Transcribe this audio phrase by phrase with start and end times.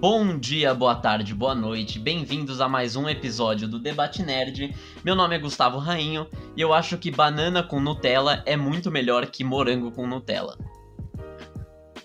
[0.00, 4.74] Bom dia, boa tarde, boa noite, bem-vindos a mais um episódio do Debate Nerd.
[5.04, 6.26] Meu nome é Gustavo Rainho
[6.56, 10.56] e eu acho que banana com Nutella é muito melhor que morango com Nutella.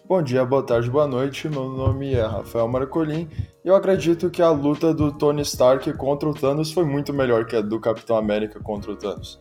[0.06, 1.48] Bom dia, boa tarde, boa noite.
[1.48, 3.30] Meu nome é Rafael Marcolin
[3.64, 7.46] e eu acredito que a luta do Tony Stark contra o Thanos foi muito melhor
[7.46, 9.40] que a do Capitão América contra o Thanos.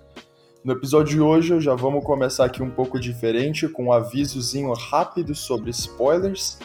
[0.64, 5.34] No episódio de hoje, já vamos começar aqui um pouco diferente, com um avisozinho rápido
[5.34, 6.56] sobre spoilers.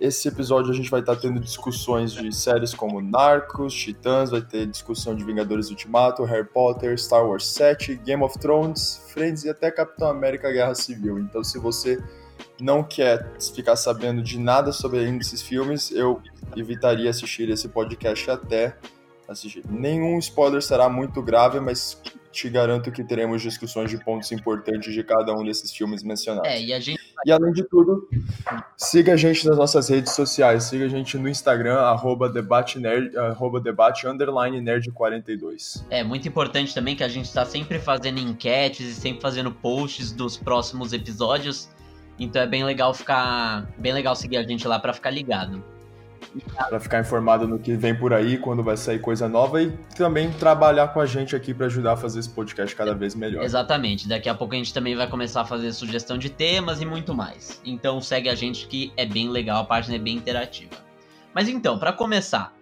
[0.00, 4.66] Esse episódio a gente vai estar tendo discussões de séries como Narcos, Titãs, vai ter
[4.66, 9.70] discussão de Vingadores Ultimato, Harry Potter, Star Wars 7, Game of Thrones, Friends e até
[9.70, 11.18] Capitão América Guerra Civil.
[11.20, 12.02] Então, se você
[12.60, 16.20] não quer ficar sabendo de nada sobre esses filmes, eu
[16.56, 18.76] evitaria assistir esse podcast até
[19.28, 19.64] assistir.
[19.68, 22.00] Nenhum spoiler será muito grave, mas
[22.34, 26.48] te garanto que teremos discussões de pontos importantes de cada um desses filmes mencionados.
[26.48, 27.00] É, e a gente.
[27.24, 28.08] E além de tudo,
[28.76, 30.64] siga a gente nas nossas redes sociais.
[30.64, 35.84] Siga a gente no Instagram, arroba debate, nerd, arroba debate underline nerd42.
[35.88, 40.12] É muito importante também que a gente está sempre fazendo enquetes e sempre fazendo posts
[40.12, 41.70] dos próximos episódios.
[42.18, 43.66] Então é bem legal ficar.
[43.78, 45.73] Bem legal seguir a gente lá para ficar ligado
[46.56, 50.30] para ficar informado no que vem por aí, quando vai sair coisa nova e também
[50.32, 53.44] trabalhar com a gente aqui para ajudar a fazer esse podcast cada vez melhor.
[53.44, 54.08] Exatamente.
[54.08, 57.14] Daqui a pouco a gente também vai começar a fazer sugestão de temas e muito
[57.14, 57.60] mais.
[57.64, 60.72] Então segue a gente que é bem legal, a página é bem interativa.
[61.34, 62.54] Mas então, para começar,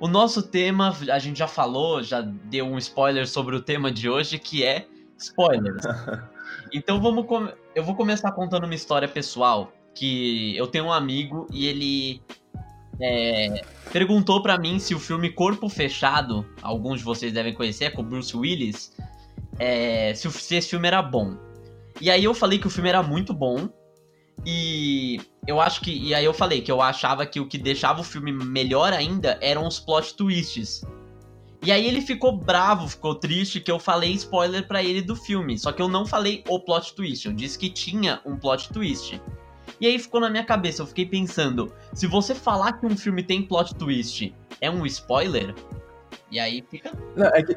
[0.00, 4.08] o nosso tema, a gente já falou, já deu um spoiler sobre o tema de
[4.08, 4.86] hoje, que é
[5.18, 5.82] spoilers.
[6.72, 7.26] então vamos
[7.74, 12.22] eu vou começar contando uma história pessoal que eu tenho um amigo e ele
[13.00, 17.90] é, perguntou para mim se o filme Corpo Fechado, alguns de vocês devem conhecer, é
[17.90, 18.92] com Bruce Willis,
[19.58, 21.36] é, se, se esse filme era bom.
[22.00, 23.68] E aí eu falei que o filme era muito bom.
[24.44, 25.92] E eu acho que.
[25.92, 29.38] E aí eu falei que eu achava que o que deixava o filme melhor ainda
[29.40, 30.84] eram os plot twists.
[31.62, 35.58] E aí ele ficou bravo, ficou triste que eu falei spoiler para ele do filme.
[35.58, 39.18] Só que eu não falei o plot twist, eu disse que tinha um plot twist.
[39.80, 43.22] E aí ficou na minha cabeça, eu fiquei pensando, se você falar que um filme
[43.22, 45.54] tem plot twist, é um spoiler?
[46.30, 46.92] E aí fica.
[47.16, 47.56] Não, é que.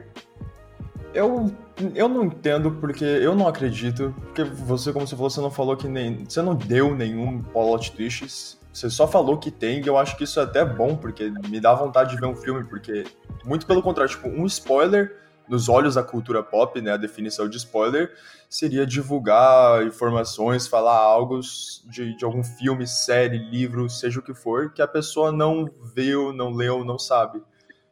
[1.14, 1.52] Eu,
[1.96, 4.14] eu não entendo porque eu não acredito.
[4.26, 6.26] Porque você, como você falou, você não falou que nem.
[6.26, 8.58] Você não deu nenhum plot twist.
[8.72, 11.60] Você só falou que tem, e eu acho que isso é até bom, porque me
[11.60, 13.06] dá vontade de ver um filme, porque.
[13.44, 15.16] Muito pelo contrário, tipo, um spoiler
[15.48, 18.14] nos olhos da cultura pop, né, a definição de spoiler,
[18.50, 21.40] seria divulgar informações, falar algo
[21.86, 26.34] de, de algum filme, série, livro, seja o que for, que a pessoa não viu,
[26.34, 27.42] não leu, não sabe.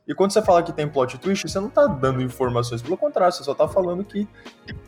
[0.08, 3.34] E quando você fala que tem plot twist, você não tá dando informações, pelo contrário,
[3.34, 4.28] você só tá falando que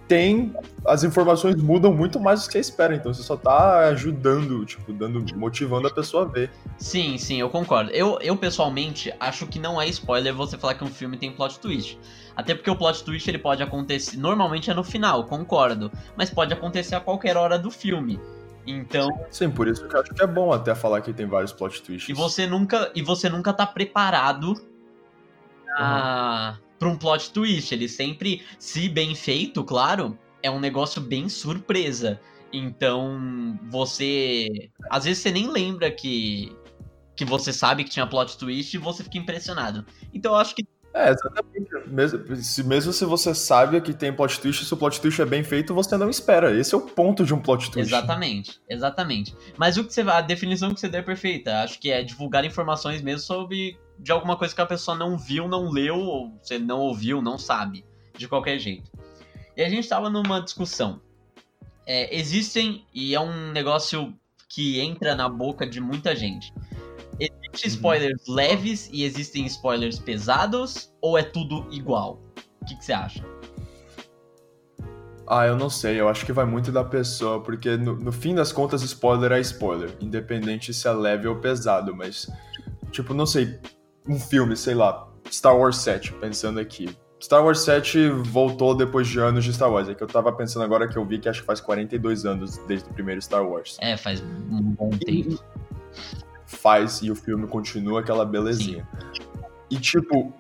[0.08, 0.54] tem.
[0.86, 4.94] As informações mudam muito mais do que você espera, então você só tá ajudando, tipo,
[4.94, 6.52] dando, motivando a pessoa a ver.
[6.78, 7.90] Sim, sim, eu concordo.
[7.92, 11.60] Eu, eu pessoalmente acho que não é spoiler você falar que um filme tem plot
[11.60, 12.00] twist.
[12.36, 14.18] Até porque o plot twist ele pode acontecer.
[14.18, 15.92] Normalmente é no final, concordo.
[16.16, 18.20] Mas pode acontecer a qualquer hora do filme.
[18.68, 19.10] Então.
[19.32, 21.82] Sim, por isso que eu acho que é bom até falar que tem vários plot
[21.82, 22.10] twists.
[22.10, 24.54] E você nunca, e você nunca tá preparado
[25.80, 26.58] uhum.
[26.80, 27.74] para um plot twist.
[27.74, 32.20] Ele sempre, se bem feito, claro, é um negócio bem surpresa.
[32.52, 34.70] Então, você.
[34.90, 36.56] Às vezes você nem lembra que.
[37.16, 39.84] Que você sabe que tinha plot twist e você fica impressionado.
[40.14, 40.64] Então eu acho que
[40.98, 41.70] é, exatamente.
[41.88, 45.26] Mesmo se, mesmo se você sabe que tem plot twist, se o plot twist é
[45.26, 46.58] bem feito, você não espera.
[46.58, 47.88] Esse é o ponto de um plot twist.
[47.88, 49.36] Exatamente, exatamente.
[49.58, 51.62] Mas o que você a definição que você deu é perfeita.
[51.62, 55.48] Acho que é divulgar informações mesmo sobre de alguma coisa que a pessoa não viu,
[55.48, 57.86] não leu, ou você não ouviu, não sabe,
[58.16, 58.92] de qualquer jeito.
[59.56, 61.02] E a gente estava numa discussão.
[61.86, 64.14] É, existem, e é um negócio
[64.50, 66.54] que entra na boca de muita gente.
[67.20, 67.76] Existem uhum.
[67.76, 68.36] spoilers uhum.
[68.36, 72.22] leves e existem spoilers pesados, ou é tudo igual?
[72.62, 73.24] O que, que você acha?
[75.30, 78.34] Ah, eu não sei, eu acho que vai muito da pessoa, porque no, no, fim
[78.34, 82.32] das contas, spoiler é spoiler, independente se é leve ou pesado, mas,
[82.92, 83.60] tipo, não sei,
[84.08, 86.90] um filme, sei lá, Star Wars 7, pensando aqui.
[87.22, 89.90] Star Wars 7 voltou depois de anos de Star Wars.
[89.90, 92.58] É que eu tava pensando agora que eu vi que acho que faz 42 anos
[92.68, 93.78] desde o primeiro Star Wars.
[93.82, 95.44] É, faz um bom tempo.
[96.46, 98.88] faz e o filme continua aquela belezinha.
[98.94, 99.22] Sim.
[99.70, 100.32] E tipo,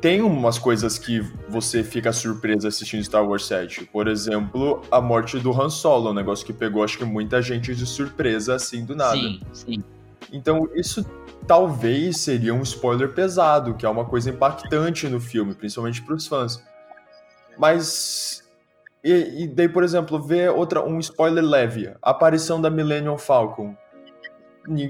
[0.00, 3.86] tem umas coisas que você fica surpresa assistindo Star Wars 7.
[3.86, 7.74] Por exemplo, a morte do Han Solo, um negócio que pegou acho que muita gente
[7.74, 9.16] de surpresa assim do nada.
[9.16, 9.84] Sim, sim.
[10.30, 11.04] Então, isso
[11.46, 16.26] talvez seria um spoiler pesado, que é uma coisa impactante no filme, principalmente para os
[16.26, 16.62] fãs.
[17.58, 18.46] Mas
[19.06, 23.76] e, e, daí, por exemplo, ver outra um spoiler leve, a aparição da Millennium Falcon.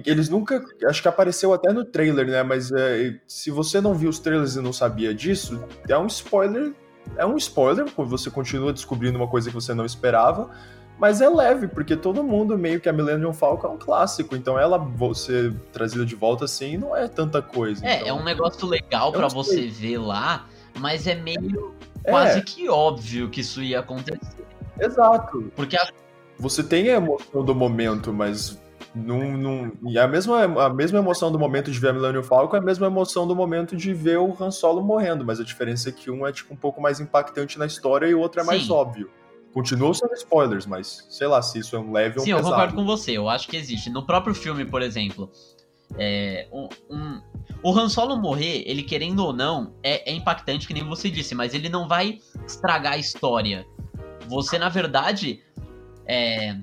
[0.06, 0.64] eles nunca.
[0.87, 2.43] Acho que apareceu até no trailer, né?
[2.43, 6.73] Mas é, se você não viu os trailers e não sabia disso, é um spoiler.
[7.19, 10.50] É um spoiler, você continua descobrindo uma coisa que você não esperava.
[10.99, 14.59] Mas é leve, porque todo mundo meio que a Millennium Falcon é um clássico, então
[14.59, 17.87] ela você trazida de volta assim não é tanta coisa.
[17.87, 18.09] É, então...
[18.09, 20.47] é um negócio legal para você ver lá,
[20.79, 22.11] mas é meio é.
[22.11, 24.47] quase que óbvio que isso ia acontecer.
[24.81, 25.53] Exato.
[25.55, 25.87] Porque a...
[26.39, 28.59] você tem a emoção do momento, mas
[28.95, 32.57] num, num, e a mesma, a mesma emoção do momento de ver a Millennium Falcon
[32.57, 35.91] é a mesma emoção do momento de ver o Han Solo morrendo, mas a diferença
[35.91, 38.45] é que um é tipo um pouco mais impactante na história e o outro é
[38.45, 38.73] mais Sim.
[38.73, 39.11] óbvio.
[39.56, 42.43] Continuam sendo spoilers, mas sei lá se isso é um leve ou Sim, um eu
[42.43, 43.12] concordo com você.
[43.12, 43.88] Eu acho que existe.
[43.88, 45.32] No próprio filme, por exemplo,
[45.97, 47.23] é, um, um,
[47.62, 51.35] o Han Solo morrer, ele querendo ou não, é, é impactante, que nem você disse,
[51.35, 53.67] mas ele não vai estragar a história.
[54.29, 55.43] Você, na verdade,
[56.06, 56.55] é,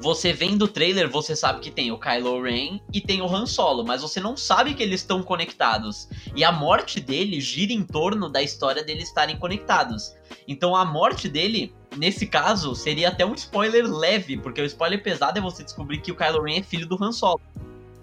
[0.00, 3.46] você vendo o trailer, você sabe que tem o Kylo Ren e tem o Han
[3.46, 6.08] Solo, mas você não sabe que eles estão conectados.
[6.36, 10.14] E a morte dele gira em torno da história deles estarem conectados.
[10.46, 15.38] Então a morte dele, nesse caso, seria até um spoiler leve, porque o spoiler pesado
[15.38, 17.40] é você descobrir que o Kylo Ren é filho do Han Solo.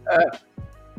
[0.07, 0.29] É,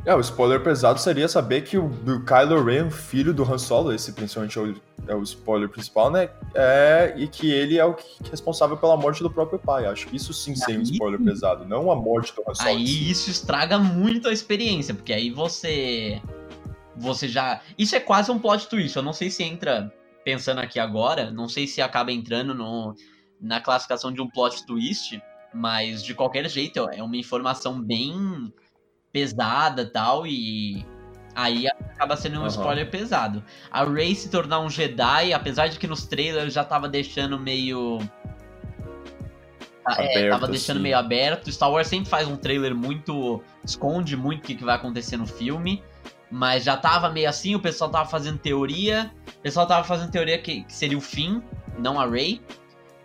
[0.05, 3.93] é, o spoiler pesado seria saber que o, o Kylo Ren, filho do Han Solo,
[3.93, 4.75] esse principalmente é o,
[5.09, 6.31] é o spoiler principal, né?
[6.55, 9.85] É, e que ele é o que, é responsável pela morte do próprio pai.
[9.85, 12.69] Acho que isso sim seria um spoiler pesado, não a morte do Han Solo.
[12.69, 16.21] Aí isso estraga muito a experiência, porque aí você.
[16.97, 17.61] Você já.
[17.79, 18.97] Isso é quase um plot twist.
[18.97, 19.93] Eu não sei se entra
[20.31, 22.95] pensando aqui agora, não sei se acaba entrando no,
[23.41, 25.21] na classificação de um plot twist,
[25.53, 28.53] mas de qualquer jeito é uma informação bem
[29.13, 30.87] pesada tal, e
[31.35, 32.47] aí acaba sendo um uhum.
[32.47, 33.43] spoiler pesado.
[33.73, 37.99] A Rey se tornar um Jedi, apesar de que nos trailers já tava deixando meio.
[39.85, 40.83] Aberto, é, tava deixando assim.
[40.85, 41.51] meio aberto.
[41.51, 43.43] Star Wars sempre faz um trailer muito.
[43.65, 45.83] esconde muito o que, que vai acontecer no filme.
[46.31, 49.11] Mas já tava meio assim, o pessoal tava fazendo teoria.
[49.41, 51.43] O pessoal tava fazendo teoria que, que seria o fim,
[51.79, 52.41] não a Rey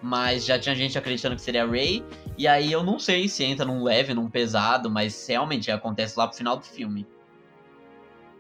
[0.06, 2.06] mas já tinha gente acreditando que seria a Rey.
[2.38, 6.28] E aí eu não sei se entra num leve, num pesado, mas realmente acontece lá
[6.28, 7.08] pro final do filme.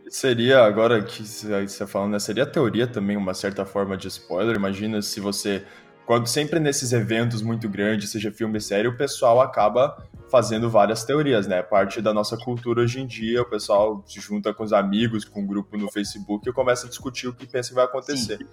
[0.07, 4.56] Seria, agora que você tá falando, né, seria teoria também uma certa forma de spoiler.
[4.56, 5.65] Imagina se você.
[6.06, 9.98] Quando sempre nesses eventos muito grandes, seja filme sério, o pessoal acaba
[10.30, 11.63] fazendo várias teorias, né?
[11.63, 15.42] Parte da nossa cultura hoje em dia, o pessoal se junta com os amigos, com
[15.42, 18.38] um grupo no Facebook e começa a discutir o que pensa que vai acontecer.
[18.38, 18.48] Sim.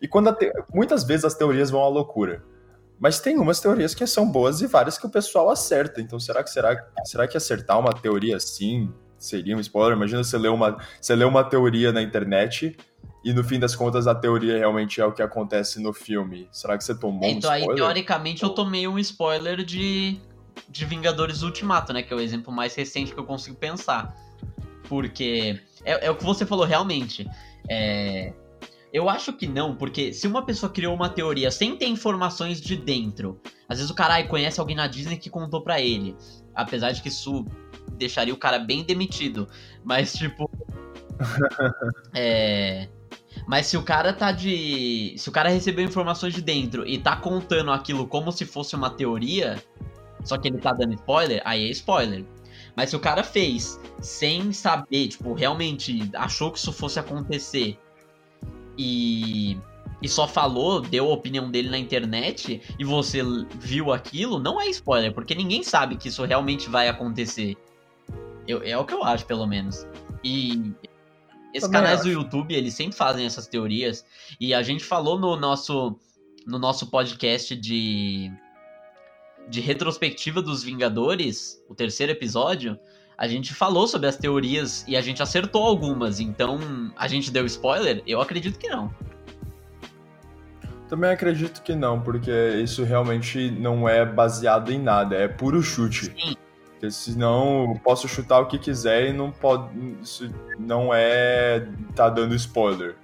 [0.00, 0.52] E quando te...
[0.72, 2.44] muitas vezes as teorias vão à loucura.
[2.98, 6.00] Mas tem umas teorias que são boas e várias que o pessoal acerta.
[6.00, 9.96] Então, será que será, será que acertar uma teoria assim seria um spoiler?
[9.96, 12.76] Imagina você ler uma, você lê uma teoria na internet
[13.24, 16.46] e no fim das contas a teoria realmente é o que acontece no filme.
[16.52, 17.62] Será que você tomou então, um spoiler?
[17.62, 20.20] Então aí, teoricamente, eu tomei um spoiler de,
[20.68, 22.02] de Vingadores Ultimato, né?
[22.02, 24.14] Que é o exemplo mais recente que eu consigo pensar.
[24.88, 27.26] Porque é, é o que você falou realmente.
[27.66, 28.34] É,
[28.92, 32.76] eu acho que não, porque se uma pessoa criou uma teoria sem ter informações de
[32.76, 36.14] dentro, às vezes o cara conhece alguém na Disney que contou para ele.
[36.54, 37.46] Apesar de que isso
[37.96, 39.48] deixaria o cara bem demitido.
[39.82, 40.50] Mas, tipo.
[42.14, 42.88] é.
[43.46, 45.14] Mas se o cara tá de.
[45.18, 48.90] Se o cara recebeu informações de dentro e tá contando aquilo como se fosse uma
[48.90, 49.62] teoria,
[50.24, 52.24] só que ele tá dando spoiler, aí é spoiler.
[52.74, 57.78] Mas se o cara fez sem saber, tipo, realmente achou que isso fosse acontecer
[58.76, 59.56] e,
[60.02, 63.20] e só falou, deu a opinião dele na internet e você
[63.60, 67.56] viu aquilo, não é spoiler, porque ninguém sabe que isso realmente vai acontecer.
[68.46, 69.86] Eu, é o que eu acho, pelo menos.
[70.22, 70.72] E
[71.54, 72.08] esses Também canais acho.
[72.08, 74.04] do YouTube, eles sempre fazem essas teorias.
[74.40, 75.96] E a gente falou no nosso,
[76.44, 78.30] no nosso podcast de,
[79.48, 82.76] de retrospectiva dos Vingadores, o terceiro episódio,
[83.16, 86.58] a gente falou sobre as teorias e a gente acertou algumas, então
[86.96, 88.02] a gente deu spoiler?
[88.04, 88.92] Eu acredito que não.
[90.88, 92.32] Também acredito que não, porque
[92.62, 96.06] isso realmente não é baseado em nada, é puro chute.
[96.06, 96.34] Sim.
[96.84, 99.70] Porque senão eu posso chutar o que quiser e não pode.
[100.02, 101.66] Isso não é.
[101.94, 102.96] tá dando spoiler.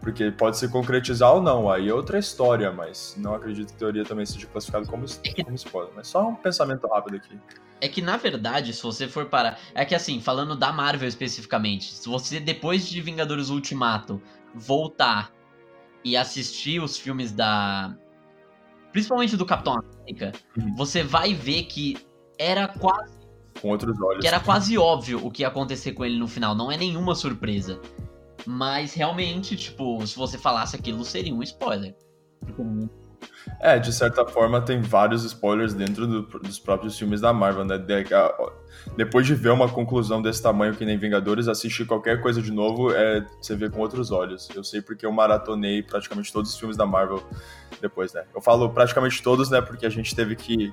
[0.00, 3.78] Porque pode se concretizar ou não, aí é outra história, mas não acredito que a
[3.78, 5.06] teoria também seja classificada como,
[5.44, 5.90] como spoiler.
[5.96, 7.40] Mas só um pensamento rápido aqui.
[7.80, 9.58] É que, na verdade, se você for parar.
[9.74, 14.20] É que assim, falando da Marvel especificamente, se você, depois de Vingadores Ultimato,
[14.54, 15.32] voltar
[16.04, 17.96] e assistir os filmes da.
[18.92, 20.76] Principalmente do Capitão América, uhum.
[20.76, 21.96] você vai ver que
[22.38, 23.23] era quase.
[23.64, 24.20] Com outros olhos.
[24.20, 26.54] Que era quase óbvio o que ia acontecer com ele no final.
[26.54, 27.80] Não é nenhuma surpresa.
[28.44, 31.96] Mas realmente, tipo, se você falasse aquilo, seria um spoiler.
[33.60, 37.78] É, de certa forma tem vários spoilers dentro do, dos próprios filmes da Marvel, né?
[37.78, 38.34] De, a,
[38.98, 42.92] depois de ver uma conclusão desse tamanho que nem Vingadores, assistir qualquer coisa de novo
[42.92, 44.46] é você vê com outros olhos.
[44.54, 47.22] Eu sei porque eu maratonei praticamente todos os filmes da Marvel
[47.80, 48.24] depois, né?
[48.34, 49.62] Eu falo praticamente todos, né?
[49.62, 50.70] Porque a gente teve que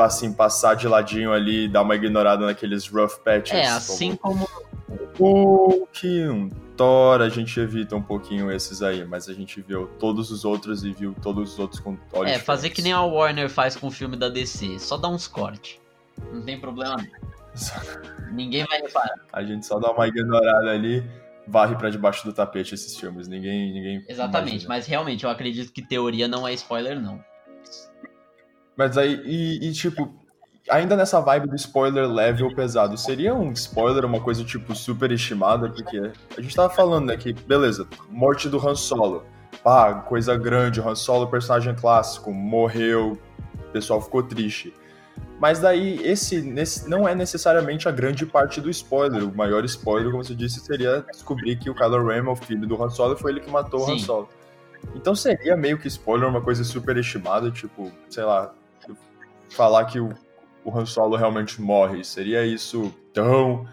[0.00, 3.54] assim, passar de ladinho ali, dar uma ignorada naqueles rough patches.
[3.54, 4.48] É, assim como.
[5.18, 9.88] O que um Thor, a gente evita um pouquinho esses aí, mas a gente viu
[9.98, 13.00] todos os outros e viu todos os outros com olhos É, fazer que nem a
[13.00, 15.80] Warner faz com o filme da DC, só dá uns cortes.
[16.32, 16.96] Não tem problema
[18.32, 19.14] Ninguém vai reparar.
[19.32, 21.02] A gente só dá uma ignorada ali,
[21.46, 23.26] varre para debaixo do tapete esses filmes.
[23.28, 23.72] Ninguém.
[23.72, 24.68] ninguém Exatamente, imagina.
[24.68, 27.24] mas realmente eu acredito que teoria não é spoiler, não.
[28.76, 30.14] Mas aí, e, e, tipo,
[30.68, 35.68] ainda nessa vibe do spoiler level pesado, seria um spoiler uma coisa, tipo, super estimada?
[35.70, 39.24] Porque a gente tava falando, né, que, beleza, morte do Han Solo.
[39.62, 43.18] Pá, coisa grande, Han Solo, personagem clássico, morreu,
[43.54, 44.72] o pessoal ficou triste.
[45.40, 49.22] Mas daí, esse, nesse, não é necessariamente a grande parte do spoiler.
[49.22, 52.82] O maior spoiler, como você disse, seria descobrir que o Kylo Ren, o filho do
[52.82, 53.90] Han Solo, foi ele que matou Sim.
[53.90, 54.28] o Han Solo.
[54.94, 58.54] Então seria meio que spoiler uma coisa super estimada, tipo, sei lá,
[59.50, 60.10] falar que o,
[60.64, 62.02] o Han Solo realmente morre.
[62.04, 63.66] Seria isso tão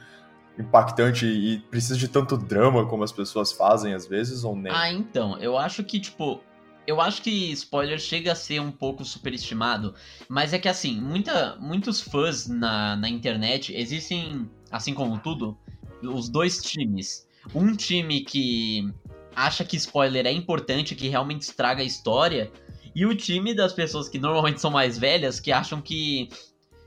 [0.57, 4.71] impactante e precisa de tanto drama como as pessoas fazem às vezes ou nem?
[4.71, 6.41] Ah, então, eu acho que, tipo,
[6.85, 9.95] eu acho que spoiler chega a ser um pouco superestimado,
[10.27, 15.57] mas é que assim, muita, muitos fãs na, na internet existem, assim como tudo,
[16.01, 17.27] os dois times.
[17.53, 18.93] Um time que
[19.35, 22.51] acha que spoiler é importante, que realmente estraga a história,
[22.95, 26.29] e o time das pessoas que normalmente são mais velhas, que acham que,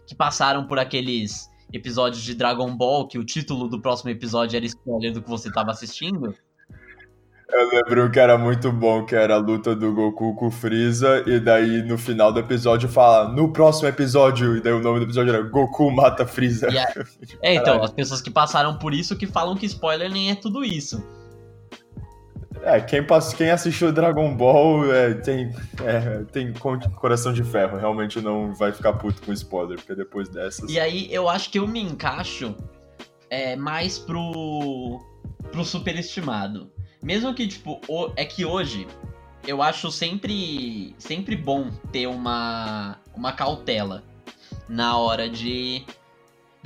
[0.07, 4.67] que passaram por aqueles episódios de Dragon Ball, que o título do próximo episódio era
[4.67, 6.35] spoiler do que você estava assistindo.
[7.49, 11.23] Eu lembro que era muito bom, que era a luta do Goku com o Freeza,
[11.27, 15.05] e daí no final do episódio fala, no próximo episódio, e daí o nome do
[15.05, 16.69] episódio era Goku mata Freeza.
[16.69, 16.93] Yeah.
[17.43, 20.65] É, então, as pessoas que passaram por isso que falam que spoiler nem é tudo
[20.65, 21.03] isso.
[22.67, 25.55] É, quem, passou, quem assistiu Dragon Ball é, tem,
[25.85, 30.69] é, tem coração de ferro, realmente não vai ficar puto com spoiler, porque depois dessas.
[30.69, 32.57] E aí eu acho que eu me encaixo
[33.31, 35.01] é, mais pro,
[35.53, 36.69] pro superestimado.
[37.01, 38.85] Mesmo que, tipo, o, é que hoje
[39.47, 44.03] eu acho sempre, sempre bom ter uma, uma cautela
[44.69, 45.85] na hora de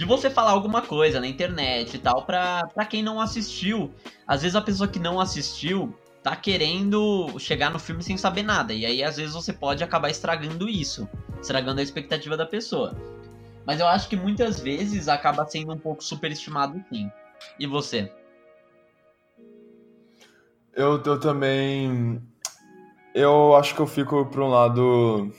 [0.00, 3.92] de você falar alguma coisa na internet e tal pra, pra quem não assistiu.
[4.26, 8.72] Às vezes a pessoa que não assistiu tá querendo chegar no filme sem saber nada.
[8.72, 11.06] E aí às vezes você pode acabar estragando isso,
[11.38, 12.96] estragando a expectativa da pessoa.
[13.66, 17.12] Mas eu acho que muitas vezes acaba sendo um pouco superestimado sim.
[17.58, 18.10] E você?
[20.72, 22.22] Eu, eu também.
[23.14, 25.30] Eu acho que eu fico por um lado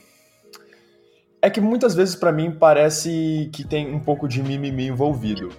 [1.42, 5.50] é que muitas vezes para mim parece que tem um pouco de mimimi envolvido.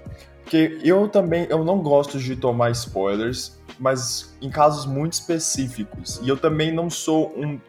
[0.42, 6.22] Porque eu também, eu não gosto de tomar spoilers, mas em casos muito específicos.
[6.24, 7.60] E eu também não sou um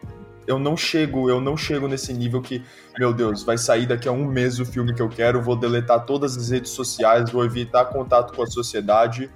[0.47, 2.63] eu não chego, eu não chego nesse nível que,
[2.99, 6.05] meu Deus, vai sair daqui a um mês o filme que eu quero, vou deletar
[6.05, 9.31] todas as redes sociais, vou evitar contato com a sociedade,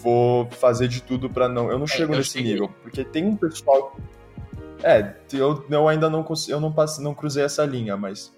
[0.00, 1.68] vou fazer de tudo para não.
[1.68, 2.52] Eu não é, chego eu nesse cheguei.
[2.52, 3.96] nível, porque tem um pessoal
[4.82, 8.34] é, eu, eu ainda não eu não, passe, não cruzei essa linha, mas.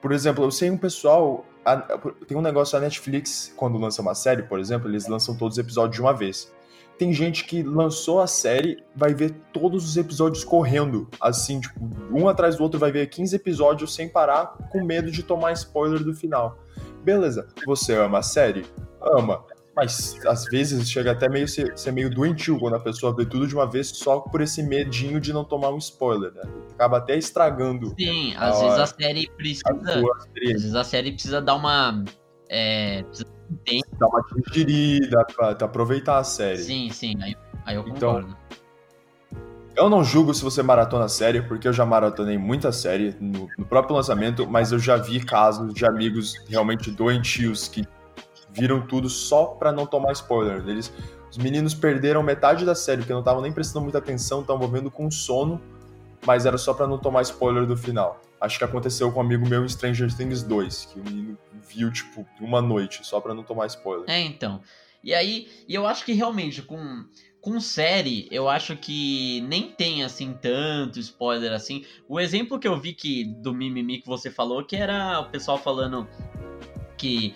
[0.00, 1.44] Por exemplo, eu sei um pessoal.
[1.64, 1.76] A,
[2.26, 5.64] tem um negócio a Netflix, quando lança uma série, por exemplo, eles lançam todos os
[5.64, 6.52] episódios de uma vez.
[6.98, 11.78] Tem gente que lançou a série, vai ver todos os episódios correndo, assim, tipo,
[12.10, 16.02] um atrás do outro, vai ver 15 episódios sem parar, com medo de tomar spoiler
[16.02, 16.58] do final.
[17.04, 18.64] Beleza, você ama a série?
[19.00, 19.44] Ama.
[19.76, 23.46] Mas às vezes chega até meio ser, ser, meio doentio quando a pessoa vê tudo
[23.46, 26.42] de uma vez só por esse medinho de não tomar um spoiler, né?
[26.72, 27.94] Acaba até estragando.
[27.98, 29.64] Sim, às vezes a série precisa.
[29.68, 32.02] Às vezes a série precisa dar uma.
[32.48, 33.30] É, precisa
[33.98, 36.62] dar uma digerida pra, pra, aproveitar a série.
[36.62, 38.36] Sim, sim, aí, aí eu então, concordo.
[39.72, 43.14] Então, eu não julgo se você maratona a série, porque eu já maratonei muita série
[43.20, 47.86] no, no próprio lançamento, mas eu já vi casos de amigos realmente doentios que
[48.56, 50.66] viram tudo só para não tomar spoiler.
[50.66, 50.92] Eles,
[51.30, 54.90] os meninos perderam metade da série, porque não estavam nem prestando muita atenção, estavam vendo
[54.90, 55.60] com sono,
[56.24, 58.20] mas era só para não tomar spoiler do final.
[58.40, 61.92] Acho que aconteceu com um amigo meu em Stranger Things 2, que o menino viu,
[61.92, 64.08] tipo, uma noite, só para não tomar spoiler.
[64.08, 64.60] É, então.
[65.04, 67.04] E aí, eu acho que realmente, com,
[67.40, 71.84] com série, eu acho que nem tem, assim, tanto spoiler assim.
[72.08, 75.56] O exemplo que eu vi que do mimimi que você falou, que era o pessoal
[75.56, 76.08] falando
[76.96, 77.34] que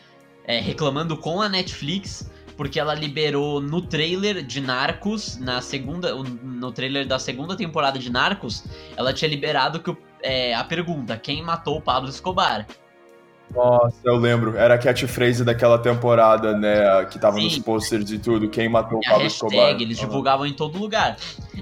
[0.50, 6.71] é, reclamando com a Netflix porque ela liberou no trailer de Narcos, na segunda, no
[6.73, 8.64] trailer da segunda temporada de Narcos,
[8.97, 12.66] ela tinha liberado que é, a pergunta: quem matou o Pablo Escobar?
[13.54, 14.57] Nossa, eu lembro.
[14.57, 17.04] Era a catchphrase daquela temporada, né?
[17.07, 17.45] Que tava Sim.
[17.45, 18.49] nos posters e tudo.
[18.50, 19.80] Quem matou o Pablo hashtag, Escobar.
[19.80, 21.16] Eles divulgavam em todo lugar.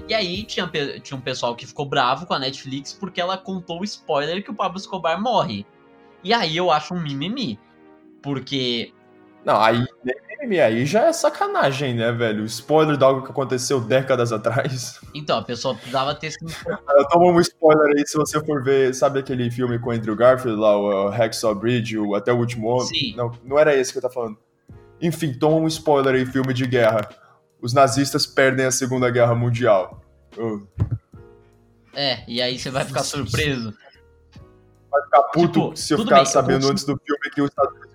[0.07, 0.69] E aí tinha,
[1.01, 4.51] tinha um pessoal que ficou bravo com a Netflix porque ela contou o spoiler que
[4.51, 5.65] o Pablo Escobar morre.
[6.23, 7.57] E aí eu acho um mimimi.
[8.21, 8.93] Porque.
[9.45, 9.85] Não, aí
[10.61, 12.45] aí já é sacanagem, né, velho?
[12.45, 14.99] Spoiler de algo que aconteceu décadas atrás.
[15.13, 16.49] Então, a pessoa precisava ter sido.
[16.89, 20.59] Eu tomo um spoiler aí se você for ver, sabe aquele filme com Andrew Garfield
[20.59, 22.87] lá, o Hacksaw Bridge, o Até o Último Homem?
[22.87, 23.15] Sim.
[23.15, 24.37] Não, não era esse que eu tava falando.
[25.01, 27.09] Enfim, toma um spoiler aí, filme de guerra.
[27.61, 30.01] Os nazistas perdem a Segunda Guerra Mundial.
[30.37, 30.65] Uh.
[31.93, 33.73] É, e aí você vai ficar surpreso.
[34.89, 37.49] Vai ficar puto tipo, se eu ficar bem, sabendo eu antes do filme que os
[37.49, 37.88] Estados Unidos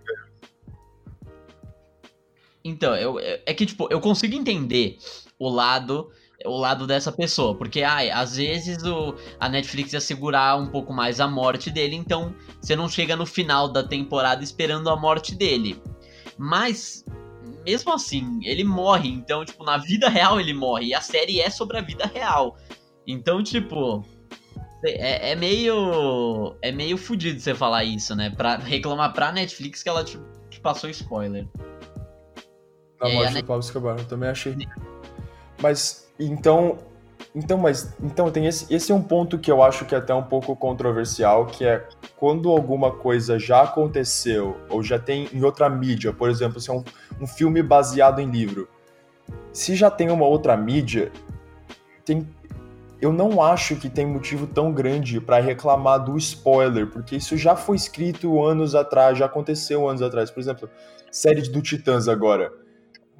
[2.65, 4.97] então, eu, é que, tipo, eu consigo entender
[5.39, 6.11] o lado
[6.45, 10.93] o lado dessa pessoa, porque ai, às vezes o, a Netflix ia segurar um pouco
[10.93, 15.35] mais a morte dele, então você não chega no final da temporada esperando a morte
[15.35, 15.81] dele.
[16.37, 17.05] Mas
[17.65, 21.49] mesmo assim, ele morre, então tipo, na vida real ele morre, e a série é
[21.49, 22.59] sobre a vida real.
[23.07, 24.05] Então, tipo,
[24.85, 28.31] é, é meio é meio fudido você falar isso, né?
[28.31, 30.19] Pra reclamar pra Netflix que ela te,
[30.51, 31.47] te passou spoiler.
[33.01, 34.57] A morte é, do Pablo Escobar, eu também achei.
[35.61, 36.79] Mas, então.
[37.35, 37.95] Então, mas.
[38.03, 40.55] Então, tem esse, esse é um ponto que eu acho que é até um pouco
[40.55, 41.87] controversial, que é
[42.17, 46.73] quando alguma coisa já aconteceu, ou já tem em outra mídia, por exemplo, se é
[46.73, 46.85] um,
[47.21, 48.69] um filme baseado em livro.
[49.53, 51.11] Se já tem uma outra mídia,
[52.05, 52.29] tem,
[53.01, 57.57] eu não acho que tem motivo tão grande para reclamar do spoiler, porque isso já
[57.57, 60.31] foi escrito anos atrás, já aconteceu anos atrás.
[60.31, 60.69] Por exemplo,
[61.11, 62.64] série do Titãs agora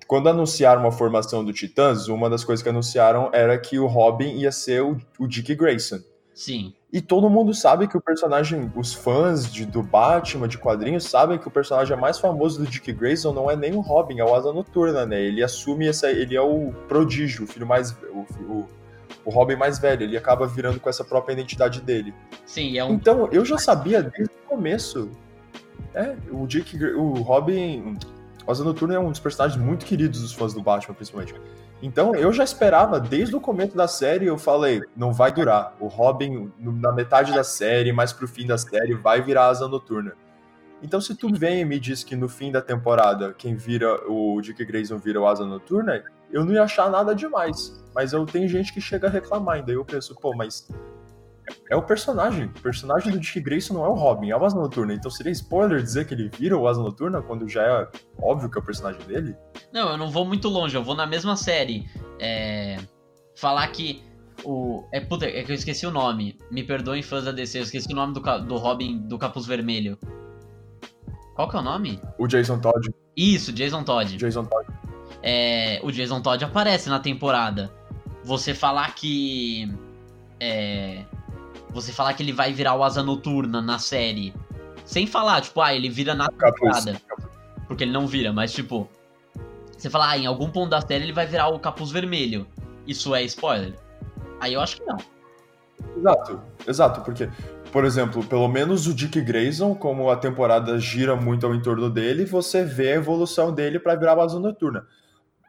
[0.07, 4.37] quando anunciaram a formação do Titãs, uma das coisas que anunciaram era que o Robin
[4.37, 6.01] ia ser o, o Dick Grayson.
[6.35, 6.75] Sim.
[6.93, 11.39] E todo mundo sabe que o personagem, os fãs de, do Batman, de quadrinhos, sabem
[11.39, 14.35] que o personagem mais famoso do Dick Grayson não é nem o Robin, é o
[14.35, 15.21] Asa Noturna, né?
[15.21, 16.11] Ele assume essa.
[16.11, 17.93] Ele é o prodígio, o filho mais.
[17.93, 18.69] O, o,
[19.25, 22.13] o Robin mais velho, ele acaba virando com essa própria identidade dele.
[22.45, 22.93] Sim, é um.
[22.95, 25.11] Então, eu já sabia desde o começo.
[25.95, 26.77] É, o Dick.
[26.95, 27.97] O Robin.
[28.47, 31.35] O Asa Noturna é um dos personagens muito queridos dos fãs do Batman, principalmente.
[31.83, 35.75] Então eu já esperava, desde o começo da série, eu falei, não vai durar.
[35.81, 40.13] O Robin, na metade da série, mais pro fim da série, vai virar Asa Noturna.
[40.83, 44.39] Então se tu vem e me diz que no fim da temporada, quem vira o
[44.43, 47.83] Dick Grayson vira o Asa Noturna, eu não ia achar nada demais.
[47.95, 50.69] Mas eu tenho gente que chega a reclamar, daí eu penso, pô, mas
[51.71, 52.47] é o personagem.
[52.47, 54.95] O personagem do Dick Grayson não é o Robin, é o Asa Noturna.
[54.95, 58.59] Então seria spoiler dizer que ele vira o Asa Noturna quando já é óbvio que
[58.59, 59.37] é o personagem dele?
[59.73, 61.89] Não, eu não vou muito longe, eu vou na mesma série.
[62.19, 62.79] É...
[63.37, 64.03] Falar que
[64.45, 64.85] o.
[64.93, 66.39] É, puta, é que eu esqueci o nome.
[66.51, 69.99] Me perdoem, fãs da DC, eu esqueci o nome do, do Robin do Capuz Vermelho.
[71.35, 72.01] Qual que é o nome?
[72.19, 72.89] O Jason Todd.
[73.17, 74.17] Isso, Jason Todd.
[74.17, 74.67] Jason Todd.
[75.23, 77.73] É, o Jason Todd aparece na temporada.
[78.25, 79.73] Você falar que.
[80.41, 81.05] É,
[81.75, 84.33] você falar que ele vai virar o Asa Noturna na série.
[84.85, 87.01] Sem falar, tipo, ah, ele vira na temporada.
[87.67, 88.89] Porque ele não vira, mas tipo.
[89.77, 92.47] Você falar, ah, em algum ponto da série ele vai virar o capuz vermelho.
[92.87, 93.75] Isso é spoiler?
[94.41, 94.97] Aí eu acho que não.
[95.97, 97.29] Exato, exato, porque,
[97.73, 102.25] por exemplo, pelo menos o Dick Grayson, como a temporada gira muito ao entorno dele,
[102.25, 104.87] você vê a evolução dele para virar a Asa Noturna.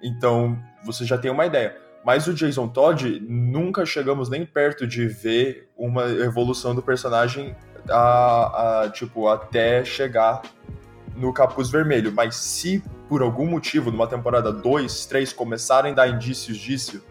[0.01, 1.84] Então, você já tem uma ideia.
[2.05, 7.55] Mas o Jason Todd, nunca chegamos nem perto de ver uma evolução do personagem
[7.89, 10.43] a, a, tipo, até chegar
[11.15, 12.11] no capuz vermelho.
[12.11, 17.03] Mas se por algum motivo, numa temporada 2, 3, começarem a dar indícios disso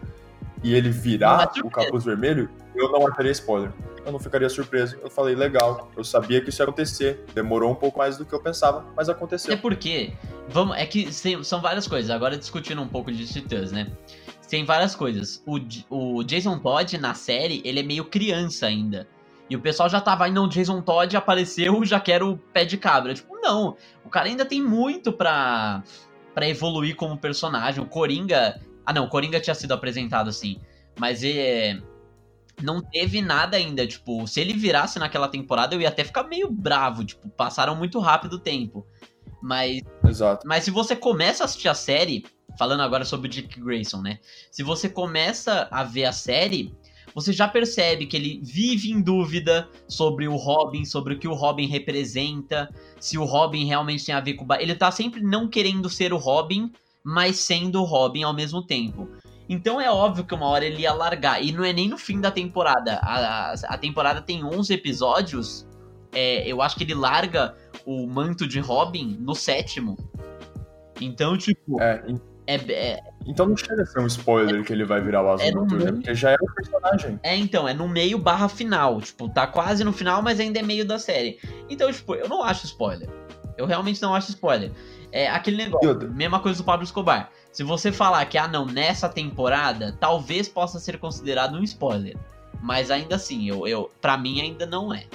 [0.63, 3.71] e ele virar o capuz vermelho, eu não acharia spoiler.
[4.05, 4.97] Eu não ficaria surpreso.
[5.01, 7.25] Eu falei, legal, eu sabia que isso ia acontecer.
[7.33, 9.53] Demorou um pouco mais do que eu pensava, mas aconteceu.
[9.53, 10.13] É porque,
[10.47, 11.11] vamos, é que
[11.43, 12.11] são várias coisas.
[12.11, 13.91] Agora discutindo um pouco de Titãs, né?
[14.47, 15.43] Tem várias coisas.
[15.45, 15.59] O,
[16.17, 19.07] o Jason Todd na série, ele é meio criança ainda.
[19.49, 23.13] E o pessoal já tava, não, Jason Todd apareceu, já quero o pé de cabra.
[23.13, 25.83] Tipo, não, o cara ainda tem muito pra,
[26.33, 27.83] pra evoluir como personagem.
[27.83, 28.59] O Coringa.
[28.85, 30.59] Ah, não, o Coringa tinha sido apresentado assim.
[30.99, 31.79] Mas é.
[32.61, 33.85] Não teve nada ainda.
[33.85, 37.03] Tipo, se ele virasse naquela temporada, eu ia até ficar meio bravo.
[37.03, 38.87] Tipo, passaram muito rápido o tempo.
[39.41, 39.81] Mas.
[40.07, 40.47] Exato.
[40.47, 42.25] Mas se você começa a assistir a série,
[42.57, 44.19] falando agora sobre o Dick Grayson, né?
[44.51, 46.73] Se você começa a ver a série,
[47.13, 51.33] você já percebe que ele vive em dúvida sobre o Robin, sobre o que o
[51.33, 54.53] Robin representa, se o Robin realmente tem a ver com o.
[54.55, 56.71] Ele tá sempre não querendo ser o Robin,
[57.03, 59.07] mas sendo Robin ao mesmo tempo.
[59.47, 61.41] Então é óbvio que uma hora ele ia largar.
[61.43, 62.99] E não é nem no fim da temporada.
[63.01, 65.67] A, a, a temporada tem 11 episódios.
[66.11, 69.97] É, eu acho que ele larga o manto de Robin no sétimo.
[70.99, 71.81] Então, tipo.
[71.81, 72.03] É,
[72.47, 75.31] é, é, então não chega a ser um spoiler é, que ele vai virar o
[75.31, 77.19] Asa é Noturna, porque já é o personagem.
[77.23, 79.01] É, então, é no meio barra final.
[79.01, 81.39] Tipo, tá quase no final, mas ainda é meio da série.
[81.69, 83.09] Então, tipo, eu não acho spoiler.
[83.57, 84.71] Eu realmente não acho spoiler.
[85.11, 87.31] É aquele negócio, mesma coisa do Pablo Escobar.
[87.51, 92.17] Se você falar que, ah, não, nessa temporada, talvez possa ser considerado um spoiler.
[92.61, 95.05] Mas ainda assim, eu, eu para mim ainda não é.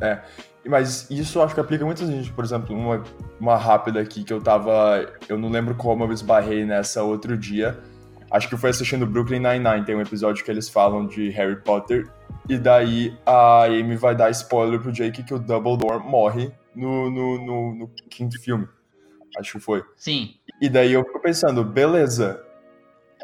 [0.00, 0.22] É.
[0.66, 2.32] Mas isso acho que aplica muita gente.
[2.32, 3.02] Por exemplo, uma,
[3.40, 5.06] uma rápida aqui que eu tava.
[5.28, 7.78] Eu não lembro como eu esbarrei nessa outro dia.
[8.30, 9.84] Acho que foi assistindo Brooklyn Nine-Nine.
[9.84, 12.08] Tem um episódio que eles falam de Harry Potter.
[12.48, 17.44] E daí a Amy vai dar spoiler pro Jake que o Dumbledore morre no, no,
[17.44, 18.68] no, no quinto filme.
[19.38, 19.82] Acho que foi.
[19.96, 20.34] Sim.
[20.60, 22.44] E daí eu fico pensando, beleza.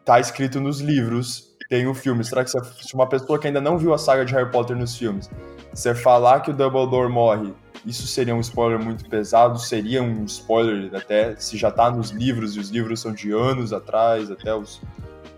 [0.05, 2.25] Tá escrito nos livros, tem o filme.
[2.25, 4.97] Será que se uma pessoa que ainda não viu a saga de Harry Potter nos
[4.97, 5.31] filmes
[5.77, 7.53] você falar que o Dumbledore morre,
[7.85, 12.57] isso seria um spoiler muito pesado, seria um spoiler até se já tá nos livros,
[12.57, 14.81] e os livros são de anos atrás, até os,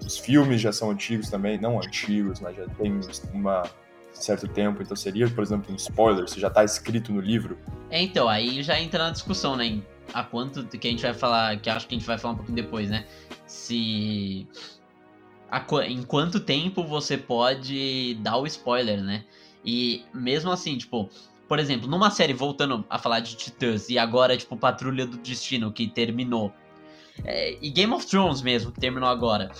[0.04, 3.00] os filmes já são antigos também, não antigos, mas já tem
[3.34, 3.64] uma
[4.12, 7.56] certo tempo, então seria, por exemplo, um spoiler, se já tá escrito no livro.
[7.90, 9.80] É, então, aí já entra na discussão, né?
[10.12, 12.36] A quanto que a gente vai falar, que acho que a gente vai falar um
[12.36, 13.06] pouquinho depois, né?
[13.46, 14.46] Se.
[15.86, 19.24] Em quanto tempo você pode dar o spoiler, né?
[19.64, 21.08] E mesmo assim, tipo,
[21.48, 25.72] por exemplo, numa série, voltando a falar de Titãs, e agora, tipo, Patrulha do Destino,
[25.72, 26.52] que terminou.
[27.24, 29.50] É, e Game of Thrones mesmo, que terminou agora.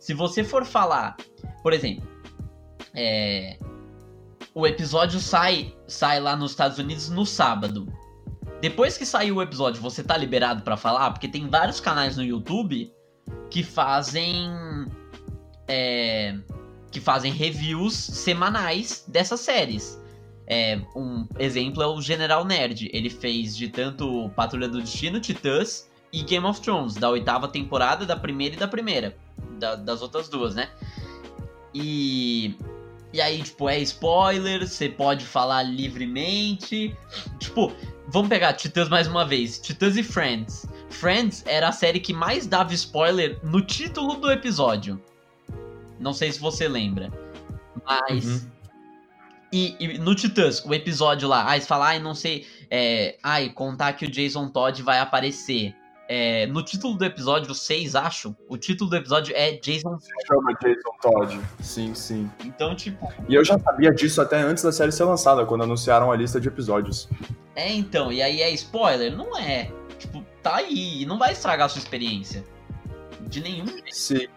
[0.00, 1.16] Se você for falar,
[1.62, 2.06] por exemplo,
[2.94, 3.58] é,
[4.54, 7.86] o episódio sai, sai lá nos Estados Unidos no sábado.
[8.60, 11.10] Depois que saiu o episódio, você tá liberado para falar?
[11.10, 12.90] Porque tem vários canais no YouTube
[13.50, 14.50] que fazem.
[15.68, 16.36] É,
[16.90, 20.00] que fazem reviews semanais dessas séries.
[20.46, 22.88] É, um exemplo é o General Nerd.
[22.92, 28.06] Ele fez de tanto Patrulha do Destino, Titãs e Game of Thrones, da oitava temporada,
[28.06, 29.16] da primeira e da primeira.
[29.58, 30.70] Da, das outras duas, né?
[31.74, 32.54] E.
[33.12, 36.94] E aí, tipo, é spoiler, você pode falar livremente.
[37.38, 37.72] Tipo,
[38.08, 39.58] vamos pegar Titãs mais uma vez.
[39.58, 40.66] Titãs e Friends.
[40.90, 45.00] Friends era a série que mais dava spoiler no título do episódio.
[45.98, 47.10] Não sei se você lembra.
[47.84, 48.24] Mas.
[48.24, 48.50] Uhum.
[49.52, 52.46] E, e, no Titãs, o episódio lá, aí você fala, ai, não sei.
[52.70, 55.74] É, ai, contar que o Jason Todd vai aparecer.
[56.08, 60.52] É, no título do episódio 6, acho, o título do episódio é Jason Se chama
[60.62, 61.40] Jason Todd.
[61.60, 62.30] Sim, sim.
[62.44, 63.12] Então, tipo.
[63.28, 66.40] E eu já sabia disso até antes da série ser lançada, quando anunciaram a lista
[66.40, 67.08] de episódios.
[67.56, 69.16] É, então, e aí é spoiler?
[69.16, 69.72] Não é.
[69.98, 72.44] Tipo, tá aí, não vai estragar a sua experiência.
[73.22, 73.92] De nenhum jeito.
[73.92, 74.28] Sim.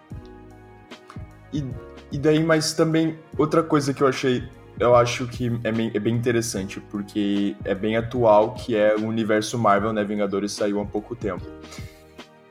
[1.54, 1.64] E,
[2.12, 4.44] e daí, mas também, outra coisa que eu achei,
[4.80, 9.06] eu acho que é bem, é bem interessante, porque é bem atual, que é o
[9.06, 10.04] universo Marvel, né?
[10.04, 11.46] Vingadores saiu há pouco tempo.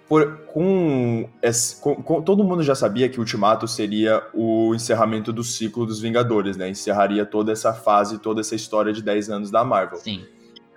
[0.08, 5.44] Por, com, esse, com, com, todo mundo já sabia que Ultimato seria o encerramento do
[5.44, 6.68] ciclo dos Vingadores, né?
[6.68, 9.98] Encerraria toda essa fase, toda essa história de 10 anos da Marvel.
[9.98, 10.24] Sim.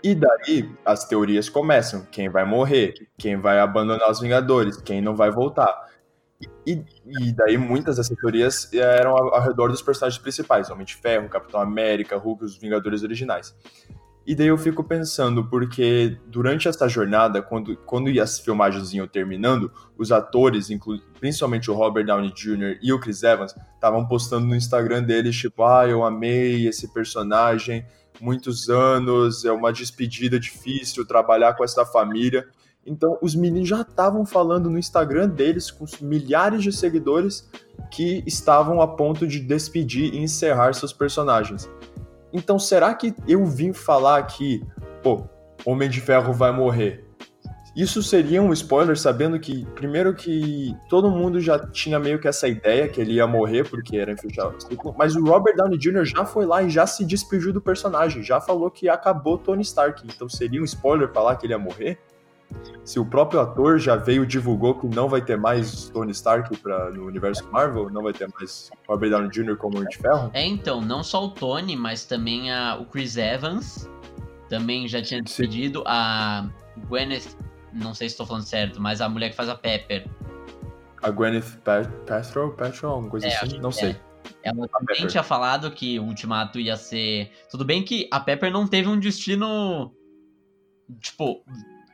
[0.03, 5.15] E daí as teorias começam: quem vai morrer, quem vai abandonar os Vingadores, quem não
[5.15, 5.90] vai voltar.
[6.65, 10.95] E, e daí muitas dessas teorias eram ao, ao, redor dos personagens principais, Homem de
[10.95, 13.55] Ferro, Capitão América, Hulk, os Vingadores originais.
[14.25, 19.71] E daí eu fico pensando, porque durante essa jornada, quando, quando as filmagens iam terminando,
[19.97, 20.69] os atores,
[21.19, 22.77] principalmente o Robert Downey Jr.
[22.81, 27.83] e o Chris Evans, estavam postando no Instagram deles, tipo, ah, eu amei esse personagem,
[28.19, 32.47] muitos anos, é uma despedida difícil trabalhar com essa família.
[32.85, 37.49] Então, os meninos já estavam falando no Instagram deles, com milhares de seguidores,
[37.91, 41.69] que estavam a ponto de despedir e encerrar seus personagens.
[42.33, 44.63] Então, será que eu vim falar aqui,
[45.03, 45.23] pô,
[45.65, 47.05] Homem de Ferro vai morrer?
[47.75, 52.45] Isso seria um spoiler, sabendo que, primeiro, que todo mundo já tinha meio que essa
[52.45, 54.57] ideia que ele ia morrer, porque era infiltrado
[54.97, 56.03] mas o Robert Downey Jr.
[56.03, 60.05] já foi lá e já se despediu do personagem, já falou que acabou Tony Stark.
[60.05, 61.97] Então, seria um spoiler falar que ele ia morrer?
[62.83, 66.55] Se o próprio ator já veio e divulgou que não vai ter mais Tony Stark
[66.57, 69.55] pra, no universo Marvel, não vai ter mais Robert Downey Jr.
[69.55, 70.31] como Homem de Ferro.
[70.33, 73.89] É, então, não só o Tony, mas também a, o Chris Evans
[74.49, 75.83] também já tinha despedido.
[75.85, 76.49] A
[76.87, 77.37] Gwyneth,
[77.71, 80.05] não sei se estou falando certo, mas a mulher que faz a Pepper.
[81.01, 81.57] A Gwyneth
[82.05, 83.91] Paltrow, Paltrow, alguma coisa é, assim, não sei.
[83.91, 84.11] É.
[84.43, 87.31] Ela também tinha falado que o Ultimato ia ser.
[87.49, 89.93] Tudo bem que a Pepper não teve um destino.
[90.99, 91.43] Tipo,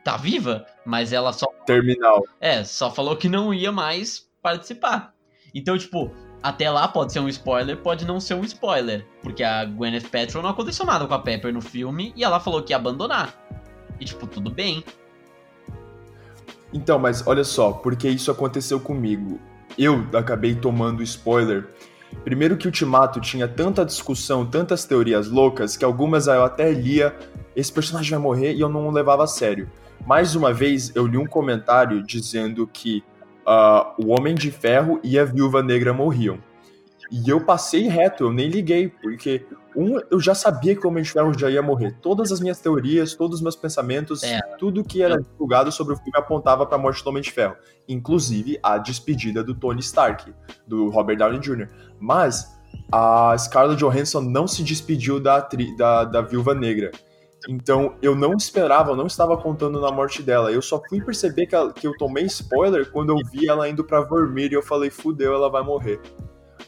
[0.08, 2.24] tá viva, mas ela só terminal.
[2.40, 5.12] É, só falou que não ia mais participar.
[5.54, 6.10] Então, tipo,
[6.42, 9.06] até lá pode ser um spoiler, pode não ser um spoiler.
[9.22, 12.62] Porque a Gwyneth Paltrow não aconteceu nada com a Pepper no filme e ela falou
[12.62, 13.34] que ia abandonar.
[14.00, 14.82] E, tipo, tudo bem.
[16.72, 19.38] Então, mas olha só, porque isso aconteceu comigo.
[19.76, 21.68] Eu acabei tomando spoiler.
[22.24, 27.14] Primeiro que Ultimato tinha tanta discussão, tantas teorias loucas, que algumas eu até lia,
[27.54, 29.70] esse personagem vai morrer e eu não levava a sério.
[30.06, 33.02] Mais uma vez, eu li um comentário dizendo que
[33.46, 36.38] uh, o Homem de Ferro e a Viúva Negra morriam.
[37.10, 41.02] E eu passei reto, eu nem liguei, porque um, eu já sabia que o Homem
[41.02, 41.96] de Ferro já ia morrer.
[42.02, 44.38] Todas as minhas teorias, todos os meus pensamentos, é.
[44.58, 47.56] tudo que era divulgado sobre o filme apontava para a morte do Homem de Ferro,
[47.88, 50.34] inclusive a despedida do Tony Stark,
[50.66, 51.68] do Robert Downey Jr.
[51.98, 52.58] Mas
[52.92, 56.90] a Scarlett Johansson não se despediu da, da, da Viúva Negra.
[57.46, 60.50] Então eu não esperava, eu não estava contando na morte dela.
[60.50, 63.84] Eu só fui perceber que, ela, que eu tomei spoiler quando eu vi ela indo
[63.84, 66.00] pra Vermir e eu falei, fudeu, ela vai morrer.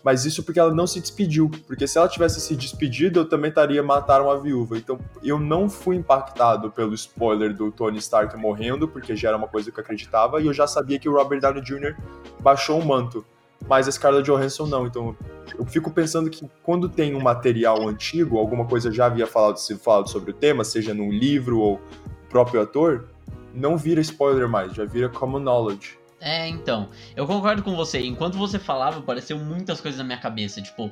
[0.02, 1.50] Mas isso porque ela não se despediu.
[1.66, 4.78] Porque se ela tivesse se despedido, eu também estaria mataram a viúva.
[4.78, 9.48] Então eu não fui impactado pelo spoiler do Tony Stark morrendo, porque já era uma
[9.48, 11.96] coisa que eu acreditava, e eu já sabia que o Robert Downey Jr.
[12.40, 13.24] baixou o manto
[13.68, 14.86] mas a Scarlett Johansson não.
[14.86, 15.16] Então
[15.58, 20.08] eu fico pensando que quando tem um material antigo, alguma coisa já havia falado, falado
[20.08, 21.80] sobre o tema, seja num livro ou
[22.28, 23.08] próprio ator,
[23.54, 25.98] não vira spoiler mais, já vira common knowledge.
[26.20, 28.00] É, então, eu concordo com você.
[28.00, 30.60] Enquanto você falava, apareceu muitas coisas na minha cabeça.
[30.60, 30.90] Tipo,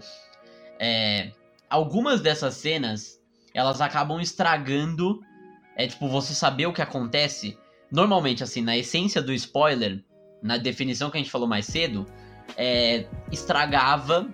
[0.79, 1.33] é,
[1.69, 3.21] algumas dessas cenas,
[3.53, 5.21] elas acabam estragando,
[5.77, 7.59] é tipo, você saber o que acontece.
[7.93, 10.03] Normalmente, assim, na essência do spoiler,
[10.43, 12.07] na definição que a gente falou mais cedo,
[12.57, 14.29] é, estragava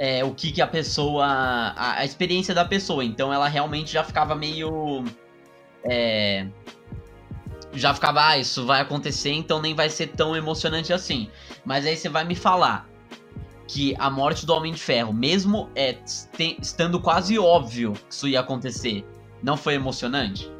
[0.00, 1.26] é, o que, que a pessoa.
[1.26, 3.04] A, a, experiência da pessoa.
[3.04, 5.04] Então ela realmente já ficava meio.
[5.84, 6.46] É,
[7.74, 11.30] já ficava, ah, isso vai acontecer, então nem vai ser tão emocionante assim.
[11.64, 12.88] Mas aí você vai me falar
[13.68, 15.96] que a morte do Homem de Ferro, mesmo é,
[16.60, 19.06] estando quase óbvio que isso ia acontecer,
[19.42, 20.50] não foi emocionante?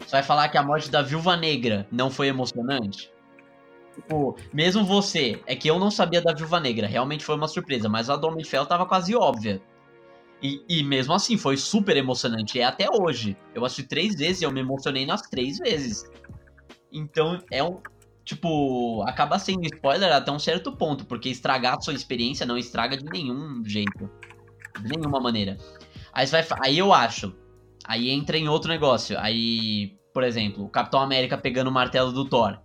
[0.00, 3.13] Você vai falar que a morte da Viúva Negra não foi emocionante?
[3.94, 7.88] Tipo, mesmo você, é que eu não sabia da Viúva Negra, realmente foi uma surpresa,
[7.88, 9.62] mas a do Homem de Ferro tava quase óbvia.
[10.42, 13.36] E, e mesmo assim, foi super emocionante, é até hoje.
[13.54, 16.04] Eu assisti três vezes e eu me emocionei nas três vezes.
[16.92, 17.80] Então, é um.
[18.24, 22.96] Tipo, acaba sendo spoiler até um certo ponto, porque estragar a sua experiência não estraga
[22.96, 24.10] de nenhum jeito.
[24.80, 25.56] De nenhuma maneira.
[26.12, 27.34] Aí, vai, aí eu acho.
[27.86, 29.18] Aí entra em outro negócio.
[29.18, 32.63] Aí, por exemplo, o Capitão América pegando o martelo do Thor.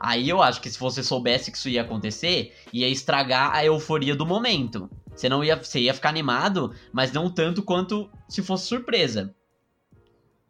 [0.00, 4.14] Aí eu acho que se você soubesse que isso ia acontecer, ia estragar a euforia
[4.14, 4.88] do momento.
[5.14, 9.34] Você não ia, você ia ficar animado, mas não tanto quanto se fosse surpresa.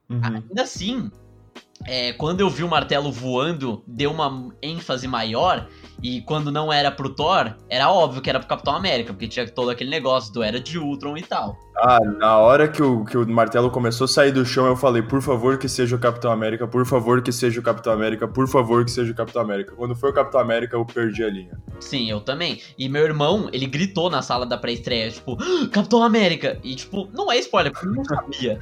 [0.08, 0.20] Uhum.
[0.22, 1.10] Ainda assim,
[1.86, 5.68] é, quando eu vi o martelo voando, deu uma ênfase maior
[6.02, 9.48] e quando não era pro Thor, era óbvio que era pro Capitão América, porque tinha
[9.48, 11.56] todo aquele negócio do Era de Ultron e tal.
[11.76, 15.02] Ah, na hora que o, que o martelo começou a sair do chão, eu falei,
[15.02, 18.46] por favor que seja o Capitão América, por favor que seja o Capitão América, por
[18.46, 19.72] favor que seja o Capitão América.
[19.74, 21.58] Quando foi o Capitão América, eu perdi a linha.
[21.80, 22.60] Sim, eu também.
[22.76, 26.58] E meu irmão, ele gritou na sala da pré-estreia, tipo, ah, Capitão América!
[26.62, 28.60] E, tipo, não é spoiler, porque eu não sabia.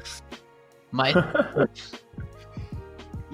[0.93, 1.15] Mas.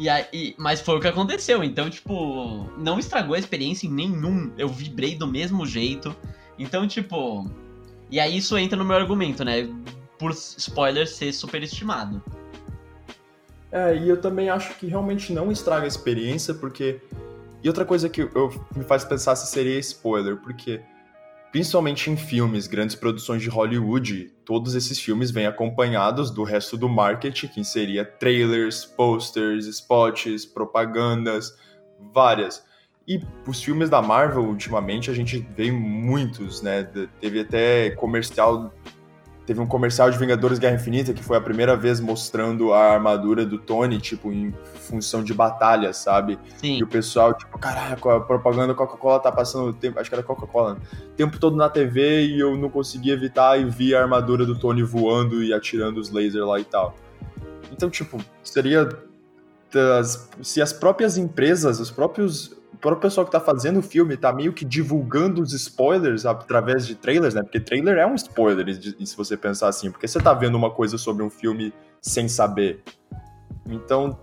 [0.02, 1.62] E aí, mas foi o que aconteceu.
[1.62, 4.50] Então, tipo, não estragou a experiência em nenhum.
[4.58, 6.12] Eu vibrei do mesmo jeito.
[6.58, 7.48] Então, tipo.
[8.10, 9.68] E aí isso entra no meu argumento, né?
[10.18, 12.20] Por spoiler ser superestimado.
[13.70, 17.00] É, e eu também acho que realmente não estraga a experiência, porque.
[17.62, 20.80] E outra coisa que eu, me faz pensar se seria spoiler, porque
[21.52, 26.88] Principalmente em filmes, grandes produções de Hollywood, todos esses filmes vêm acompanhados do resto do
[26.88, 31.54] marketing, que seria trailers, posters, spots, propagandas,
[32.12, 32.64] várias.
[33.06, 36.84] E os filmes da Marvel, ultimamente, a gente vê muitos, né?
[37.20, 38.72] Teve até comercial
[39.44, 43.44] Teve um comercial de Vingadores Guerra Infinita que foi a primeira vez mostrando a armadura
[43.44, 46.38] do Tony, tipo, em função de batalha, sabe?
[46.58, 46.78] Sim.
[46.78, 50.22] E o pessoal, tipo, caraca, a propaganda Coca-Cola tá passando o tempo, acho que era
[50.22, 54.46] Coca-Cola, o tempo todo na TV e eu não consegui evitar e vi a armadura
[54.46, 56.96] do Tony voando e atirando os lasers lá e tal.
[57.72, 58.88] Então, tipo, seria.
[59.72, 64.32] Das, se as próprias empresas, os próprios próprio pessoal que tá fazendo o filme tá
[64.32, 67.42] meio que divulgando os spoilers através de trailers, né?
[67.42, 70.96] Porque trailer é um spoiler, se você pensar assim, porque você tá vendo uma coisa
[70.98, 72.82] sobre um filme sem saber.
[73.66, 74.18] Então,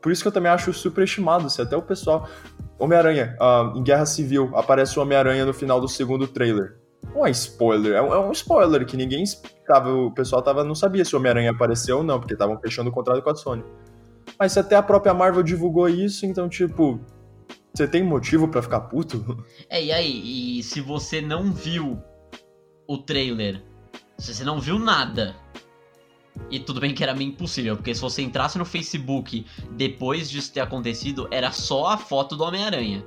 [0.00, 2.28] por isso que eu também acho superestimado, se até o pessoal.
[2.78, 6.76] Homem-Aranha, uh, em Guerra Civil, aparece o Homem-Aranha no final do segundo trailer.
[7.14, 9.22] Não é spoiler, é um, é um spoiler que ninguém
[9.66, 9.92] tava.
[9.92, 12.92] O pessoal tava, não sabia se o Homem-Aranha apareceu ou não, porque estavam fechando o
[12.92, 13.64] contrato com a Sony.
[14.38, 17.00] Mas até a própria Marvel divulgou isso, então, tipo,
[17.72, 19.44] você tem motivo para ficar puto?
[19.68, 22.02] É, e aí, e se você não viu
[22.86, 23.62] o trailer,
[24.18, 25.34] se você não viu nada,
[26.50, 30.52] e tudo bem que era meio impossível, porque se você entrasse no Facebook depois disso
[30.52, 33.04] ter acontecido, era só a foto do Homem-Aranha.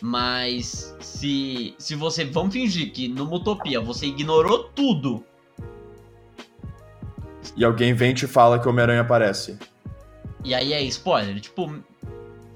[0.00, 2.24] Mas se, se você.
[2.24, 5.24] Vamos fingir que numa utopia você ignorou tudo.
[7.56, 9.58] E alguém vem e te fala que o Homem-Aranha aparece.
[10.44, 11.40] E aí é spoiler.
[11.40, 11.82] Tipo,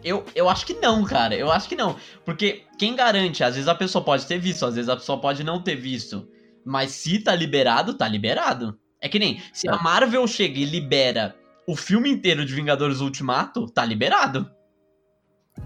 [0.02, 1.34] eu, eu acho que não, cara.
[1.34, 1.96] Eu acho que não.
[2.24, 3.44] Porque quem garante?
[3.44, 6.28] Às vezes a pessoa pode ter visto, às vezes a pessoa pode não ter visto.
[6.64, 8.78] Mas se tá liberado, tá liberado.
[9.00, 9.82] É que nem se a é.
[9.82, 11.34] Marvel chega e libera
[11.66, 14.50] o filme inteiro de Vingadores Ultimato, tá liberado.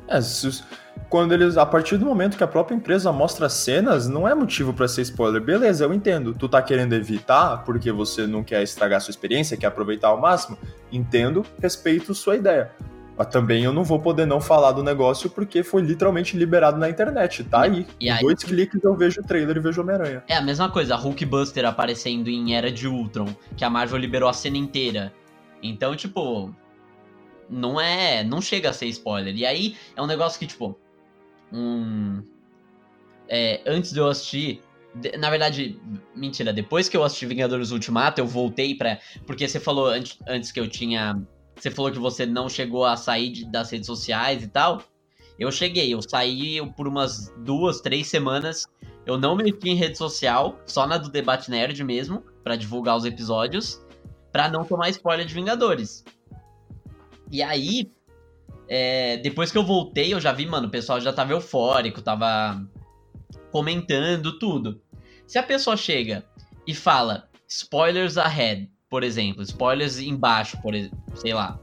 [0.08, 0.18] É,
[1.08, 1.56] quando eles.
[1.56, 5.02] A partir do momento que a própria empresa mostra cenas, não é motivo para ser
[5.02, 5.40] spoiler.
[5.40, 6.34] Beleza, eu entendo.
[6.34, 10.58] Tu tá querendo evitar porque você não quer estragar sua experiência, quer aproveitar ao máximo.
[10.92, 12.70] Entendo, respeito sua ideia.
[13.16, 16.88] Mas também eu não vou poder não falar do negócio porque foi literalmente liberado na
[16.88, 17.44] internet.
[17.44, 17.86] Tá aí.
[18.00, 20.24] E aí dois cliques eu vejo o trailer e vejo Homem-Aranha.
[20.28, 24.32] É a mesma coisa, Hulkbuster aparecendo em Era de Ultron, que a Marvel liberou a
[24.32, 25.12] cena inteira.
[25.62, 26.54] Então, tipo.
[27.48, 28.24] Não é.
[28.24, 29.34] Não chega a ser spoiler.
[29.36, 30.78] E aí é um negócio que, tipo.
[31.52, 32.22] Um.
[33.28, 34.60] É, antes de eu assistir,
[35.18, 35.80] na verdade,
[36.14, 38.98] mentira, depois que eu assisti Vingadores Ultimato, eu voltei pra.
[39.26, 41.22] Porque você falou antes, antes que eu tinha
[41.56, 44.82] você falou que você não chegou a sair de, das redes sociais e tal.
[45.38, 48.66] Eu cheguei, eu saí por umas duas, três semanas.
[49.04, 53.04] Eu não meti em rede social, só na do Debate Nerd mesmo, para divulgar os
[53.04, 53.84] episódios,
[54.32, 56.04] para não tomar spoiler de Vingadores.
[57.30, 57.90] E aí,
[58.68, 62.64] é, depois que eu voltei, eu já vi, mano, o pessoal já tava eufórico, tava
[63.50, 64.80] comentando tudo.
[65.26, 66.24] Se a pessoa chega
[66.66, 70.72] e fala spoilers ahead, por exemplo, spoilers embaixo, por
[71.16, 71.58] sei lá,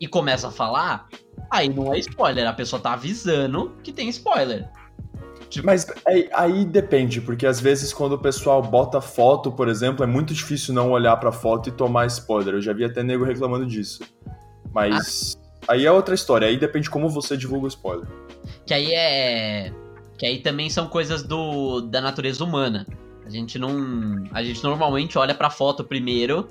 [0.00, 1.06] e começa a falar,
[1.50, 4.66] aí não é spoiler, a pessoa tá avisando que tem spoiler.
[5.50, 5.66] Tipo...
[5.66, 10.06] Mas aí, aí, depende, porque às vezes quando o pessoal bota foto, por exemplo, é
[10.06, 12.54] muito difícil não olhar pra foto e tomar spoiler.
[12.54, 14.02] Eu já vi até nego reclamando disso.
[14.72, 15.36] Mas
[15.68, 15.74] ah.
[15.74, 18.08] aí é outra história, aí depende como você divulga o spoiler.
[18.64, 19.74] Que aí é.
[20.16, 22.86] Que aí também são coisas do da natureza humana.
[23.26, 24.24] A gente não.
[24.30, 26.48] A gente normalmente olha pra foto primeiro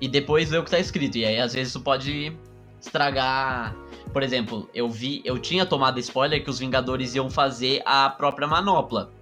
[0.00, 1.18] e depois vê o que tá escrito.
[1.18, 2.34] E aí, às vezes, isso pode
[2.80, 3.76] estragar.
[4.10, 5.20] Por exemplo, eu vi.
[5.26, 9.12] Eu tinha tomado spoiler que os Vingadores iam fazer a própria manopla.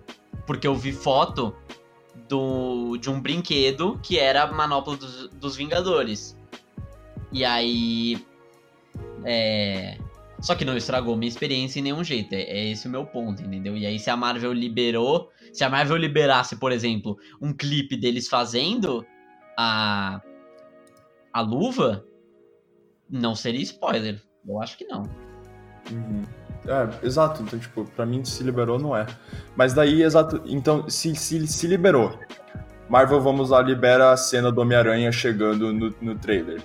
[0.47, 1.53] Porque eu vi foto
[2.29, 6.39] do, de um brinquedo que era a manopla dos, dos Vingadores.
[7.33, 8.25] E aí.
[9.25, 9.99] É.
[10.41, 12.33] Só que não estragou minha experiência em nenhum jeito.
[12.33, 13.77] É, é esse o meu ponto, entendeu?
[13.77, 18.29] E aí, se a Marvel liberou se a Marvel liberasse, por exemplo, um clipe deles
[18.29, 19.05] fazendo
[19.57, 20.21] a
[21.33, 22.05] a luva,
[23.09, 24.21] não seria spoiler.
[24.47, 25.03] Eu acho que não.
[25.91, 26.25] Uhum.
[26.67, 27.43] É, exato.
[27.43, 29.07] Então, tipo, pra mim, se liberou, não é.
[29.55, 30.43] Mas daí, exato.
[30.47, 32.19] Então, se, se, se liberou.
[32.89, 36.63] Marvel, vamos lá, libera a cena do Homem-Aranha chegando no, no trailer.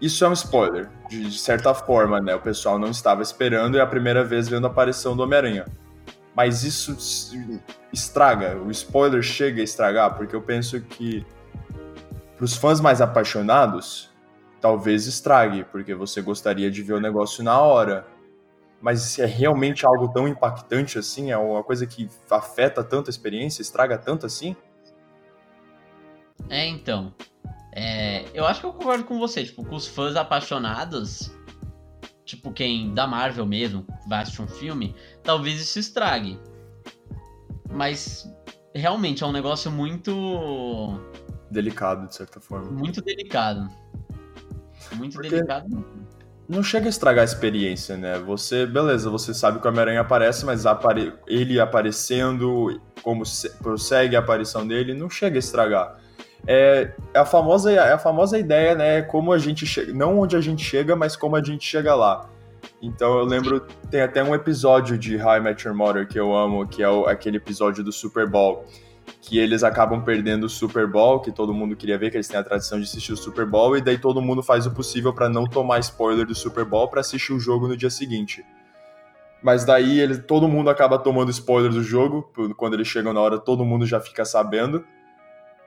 [0.00, 2.34] Isso é um spoiler, de, de, certa forma, né?
[2.34, 5.64] O pessoal não estava esperando e é a primeira vez vendo a aparição do Homem-Aranha
[6.38, 6.96] mas isso
[7.92, 11.26] estraga, o spoiler chega a estragar, porque eu penso que
[12.36, 14.08] para os fãs mais apaixonados,
[14.60, 18.06] talvez estrague, porque você gostaria de ver o negócio na hora.
[18.80, 23.10] Mas se é realmente algo tão impactante assim, é uma coisa que afeta tanto a
[23.10, 24.54] experiência, estraga tanto assim?
[26.48, 27.12] É, então.
[27.72, 31.32] É, eu acho que eu concordo com você, tipo, com os fãs apaixonados,
[32.28, 36.38] tipo quem da Marvel mesmo vai assistir um filme, talvez isso estrague.
[37.70, 38.30] Mas
[38.74, 41.00] realmente é um negócio muito
[41.50, 42.70] delicado de certa forma.
[42.70, 43.68] Muito delicado.
[44.94, 45.84] Muito Porque delicado.
[46.46, 48.18] Não chega a estragar a experiência, né?
[48.20, 51.12] Você, beleza, você sabe que o Homem-Aranha aparece, mas apare...
[51.26, 53.22] ele aparecendo, como
[53.58, 55.98] prossegue a aparição dele, não chega a estragar.
[56.46, 59.02] É, é, a famosa, é a famosa ideia, né?
[59.02, 62.28] Como a gente chega, não onde a gente chega, mas como a gente chega lá.
[62.80, 66.34] Então eu lembro, tem até um episódio de How I Met Your Mother que eu
[66.34, 68.64] amo, que é o, aquele episódio do Super Bowl,
[69.20, 72.38] que eles acabam perdendo o Super Bowl, que todo mundo queria ver, que eles têm
[72.38, 75.28] a tradição de assistir o Super Bowl, e daí todo mundo faz o possível para
[75.28, 78.44] não tomar spoiler do Super Bowl para assistir o jogo no dia seguinte.
[79.42, 83.38] Mas daí ele, todo mundo acaba tomando spoiler do jogo, quando eles chegam na hora
[83.38, 84.84] todo mundo já fica sabendo.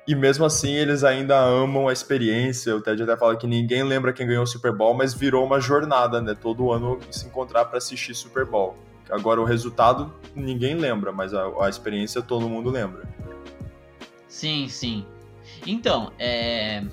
[0.08, 2.76] E mesmo assim, eles ainda amam a experiência.
[2.76, 5.60] O Ted até fala que ninguém lembra quem ganhou o Super Bowl, mas virou uma
[5.60, 6.36] jornada, né?
[6.40, 8.76] Todo ano se encontrar para assistir Super Bowl.
[9.10, 13.04] Agora, o resultado ninguém lembra, mas a, a experiência todo mundo lembra.
[14.28, 15.06] Sim, sim.
[15.68, 16.84] Então, é.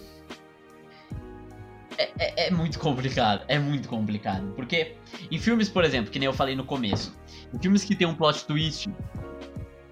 [1.97, 4.53] é, é, é, muito complicado, é muito complicado.
[4.55, 4.97] Porque
[5.31, 7.17] em filmes, por exemplo, que nem eu falei no começo,
[7.55, 8.91] em filmes que tem um plot twist,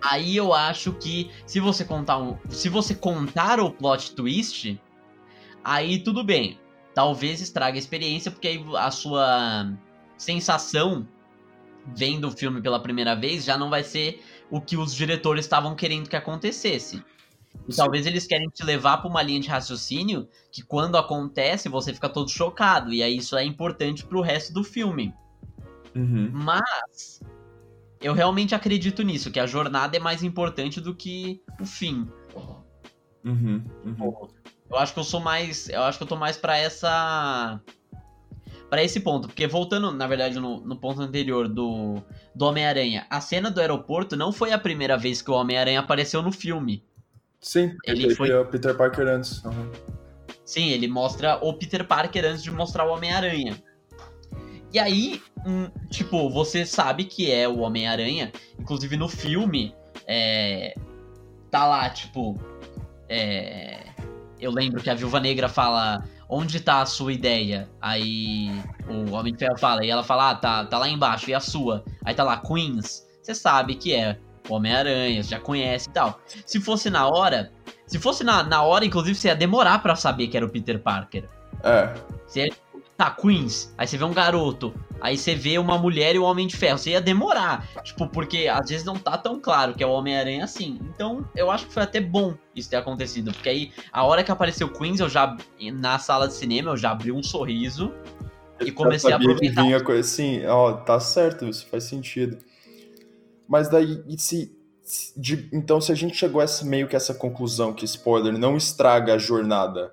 [0.00, 4.80] aí eu acho que se você contar um, se você contar o plot twist,
[5.64, 6.58] aí tudo bem.
[6.94, 9.70] Talvez estrague a experiência, porque aí a sua
[10.16, 11.06] sensação
[11.94, 15.74] vendo o filme pela primeira vez já não vai ser o que os diretores estavam
[15.74, 17.04] querendo que acontecesse.
[17.68, 21.92] E talvez eles querem te levar para uma linha de raciocínio que quando acontece você
[21.92, 22.92] fica todo chocado.
[22.92, 25.14] E aí isso é importante pro resto do filme.
[25.94, 26.30] Uhum.
[26.32, 27.20] Mas
[28.00, 32.08] eu realmente acredito nisso, que a jornada é mais importante do que o fim.
[33.24, 34.28] Uhum, uhum.
[34.70, 35.68] Eu acho que eu sou mais.
[35.68, 37.60] Eu acho que eu tô mais para essa.
[38.68, 39.28] para esse ponto.
[39.28, 42.02] Porque voltando, na verdade, no, no ponto anterior do,
[42.34, 46.22] do Homem-Aranha, a cena do aeroporto não foi a primeira vez que o Homem-Aranha apareceu
[46.22, 46.84] no filme.
[47.40, 49.42] Sim, ele foi o Peter Parker antes.
[49.44, 49.70] Uhum.
[50.44, 53.56] Sim, ele mostra o Peter Parker antes de mostrar o Homem-Aranha.
[54.76, 58.30] E aí, hum, tipo, você sabe que é o Homem-Aranha.
[58.60, 59.74] Inclusive no filme,
[60.06, 60.74] é,
[61.50, 62.38] tá lá, tipo.
[63.08, 63.86] É,
[64.38, 66.04] eu lembro que a Viúva Negra fala.
[66.28, 67.70] Onde tá a sua ideia?
[67.80, 68.50] Aí
[68.86, 71.40] o Homem de Ferro fala, e ela fala, ah, tá, tá lá embaixo, e a
[71.40, 71.82] sua?
[72.04, 73.06] Aí tá lá, Queens.
[73.22, 76.20] Você sabe que é Homem-Aranha, já conhece e tal.
[76.44, 77.50] Se fosse na hora.
[77.86, 80.78] Se fosse na, na hora, inclusive, você ia demorar para saber que era o Peter
[80.78, 81.26] Parker.
[81.62, 81.94] É.
[82.26, 82.52] Você ia,
[82.96, 83.74] tá, Queens.
[83.76, 84.74] Aí você vê um garoto.
[85.00, 86.78] Aí você vê uma mulher e o Homem de Ferro.
[86.78, 87.68] Você ia demorar.
[87.82, 90.78] Tipo, porque às vezes não tá tão claro que é o Homem-Aranha assim.
[90.82, 93.32] Então, eu acho que foi até bom isso ter acontecido.
[93.32, 95.36] Porque aí, a hora que apareceu Queens, eu já.
[95.74, 97.92] Na sala de cinema, eu já abri um sorriso.
[98.58, 99.62] Eu e comecei a aproveitar.
[99.62, 102.38] Vinha assim, ó, tá certo, isso faz sentido.
[103.46, 104.56] Mas daí, se,
[105.16, 108.56] de, então, se a gente chegou a esse, meio que essa conclusão que spoiler não
[108.56, 109.92] estraga a jornada,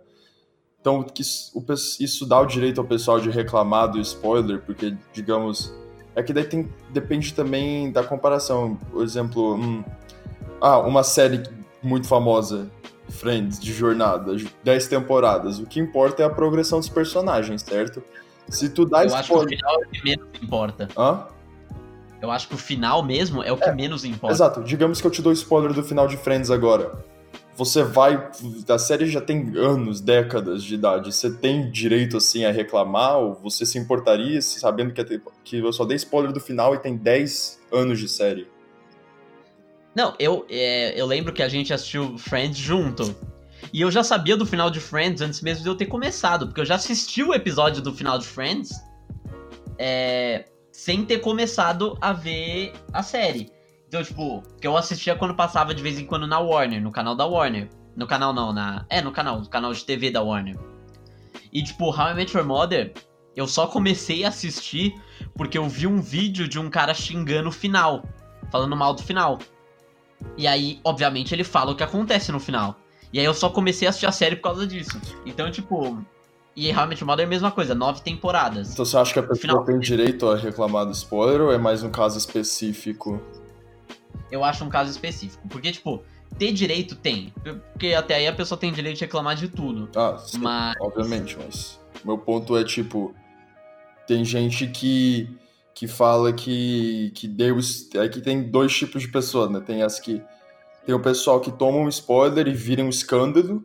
[0.84, 5.74] então isso dá o direito ao pessoal de reclamar do spoiler, porque, digamos,
[6.14, 8.76] é que daí tem, depende também da comparação.
[8.92, 9.82] Por exemplo, hum,
[10.60, 11.42] ah, uma série
[11.82, 12.70] muito famosa,
[13.08, 15.58] Friends, de jornada, 10 temporadas.
[15.58, 18.04] O que importa é a progressão dos personagens, certo?
[18.50, 19.20] Se tu dá Eu spoiler...
[19.20, 20.90] acho que o final é o que menos importa.
[20.98, 21.28] Hã?
[22.22, 24.36] Eu acho que o final mesmo é o que é, menos importa.
[24.36, 24.64] Exato.
[24.64, 26.92] Digamos que eu te dou spoiler do final de Friends agora.
[27.56, 28.32] Você vai.
[28.68, 31.14] A série já tem anos, décadas de idade.
[31.14, 33.18] Você tem direito, assim, a reclamar?
[33.20, 35.06] Ou você se importaria sabendo que, é
[35.44, 38.48] que eu só dei spoiler do final e tem 10 anos de série?
[39.96, 43.16] Não, eu, é, eu lembro que a gente assistiu Friends junto.
[43.72, 46.62] E eu já sabia do final de Friends antes mesmo de eu ter começado, porque
[46.62, 48.72] eu já assisti o episódio do final de Friends.
[49.78, 53.52] É, sem ter começado a ver a série.
[53.94, 57.16] Então, tipo, que eu assistia quando passava de vez em quando na Warner, no canal
[57.16, 57.70] da Warner.
[57.96, 58.88] No canal não, na.
[58.90, 60.58] É, no canal, no canal de TV da Warner.
[61.52, 62.92] E, tipo, How I Met Your Mother,
[63.36, 65.00] eu só comecei a assistir
[65.36, 68.04] porque eu vi um vídeo de um cara xingando o final.
[68.52, 69.38] Falando mal do final.
[70.36, 72.76] E aí, obviamente, ele fala o que acontece no final.
[73.14, 75.00] E aí eu só comecei a assistir a série por causa disso.
[75.24, 76.04] Então, tipo,
[76.56, 78.74] e Met Your Mother é a mesma coisa, nove temporadas.
[78.74, 79.64] Então você acha que a pessoa final...
[79.64, 83.22] tem direito a reclamar do spoiler ou é mais um caso específico?
[84.34, 85.48] Eu acho um caso específico.
[85.48, 86.04] Porque, tipo,
[86.40, 87.32] ter direito tem.
[87.72, 89.88] Porque até aí a pessoa tem direito de reclamar de tudo.
[89.96, 90.76] Ah, sim, mas...
[90.82, 91.80] obviamente, mas.
[92.04, 93.14] Meu ponto é, tipo,
[94.08, 95.30] tem gente que,
[95.76, 97.88] que fala que, que Deus.
[97.94, 99.60] É que tem dois tipos de pessoas, né?
[99.60, 100.20] Tem as que.
[100.84, 103.64] Tem o pessoal que toma um spoiler e vira um escândalo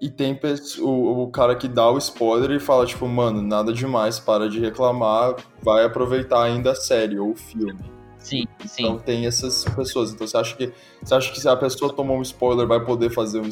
[0.00, 0.38] e tem
[0.80, 4.60] o, o cara que dá o spoiler e fala, tipo, mano, nada demais, para de
[4.60, 7.93] reclamar, vai aproveitar ainda a série ou o filme.
[8.24, 8.82] Sim, sim.
[8.82, 10.12] Então tem essas pessoas.
[10.12, 10.72] Então você acha que
[11.02, 13.50] você acha que se a pessoa tomou um spoiler vai poder fazer um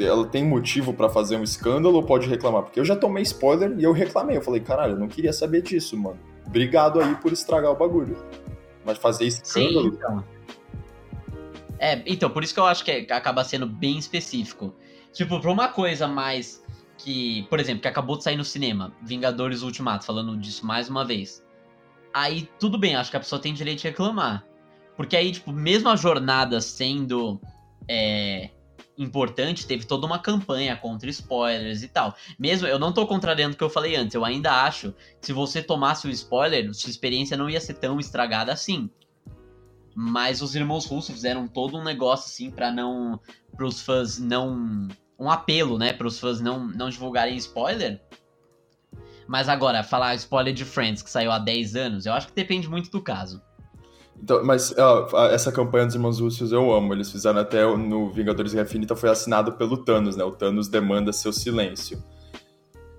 [0.00, 2.62] ela tem motivo para fazer um escândalo ou pode reclamar?
[2.62, 4.36] Porque eu já tomei spoiler e eu reclamei.
[4.36, 6.18] Eu falei, caralho, eu não queria saber disso, mano.
[6.46, 8.16] Obrigado aí por estragar o bagulho.
[8.84, 9.82] Mas fazer escândalo.
[9.82, 10.24] Sim, então.
[11.78, 14.74] É, então, por isso que eu acho que acaba sendo bem específico.
[15.12, 16.62] Tipo, pra uma coisa mais
[16.96, 21.04] que, por exemplo, que acabou de sair no cinema, Vingadores Ultimato, falando disso mais uma
[21.04, 21.44] vez.
[22.14, 24.44] Aí tudo bem, acho que a pessoa tem direito de reclamar.
[24.96, 27.40] Porque aí, tipo, mesmo a jornada sendo
[27.88, 28.50] é,
[28.96, 32.14] importante, teve toda uma campanha contra spoilers e tal.
[32.38, 35.32] Mesmo, eu não tô contrariando o que eu falei antes, eu ainda acho que se
[35.32, 38.90] você tomasse o spoiler, sua experiência não ia ser tão estragada assim.
[39.94, 43.20] Mas os irmãos russos fizeram todo um negócio assim para não.
[43.54, 44.88] para os fãs não
[45.18, 48.02] um apelo, né, para os fãs não, não divulgarem spoiler.
[49.26, 52.68] Mas agora, falar spoiler de Friends, que saiu há 10 anos, eu acho que depende
[52.68, 53.40] muito do caso.
[54.22, 56.94] Então, mas uh, essa campanha dos Irmãos Russos eu amo.
[56.94, 60.22] Eles fizeram até no Vingadores Guerra Infinita, foi assinado pelo Thanos, né?
[60.22, 62.02] O Thanos demanda seu silêncio.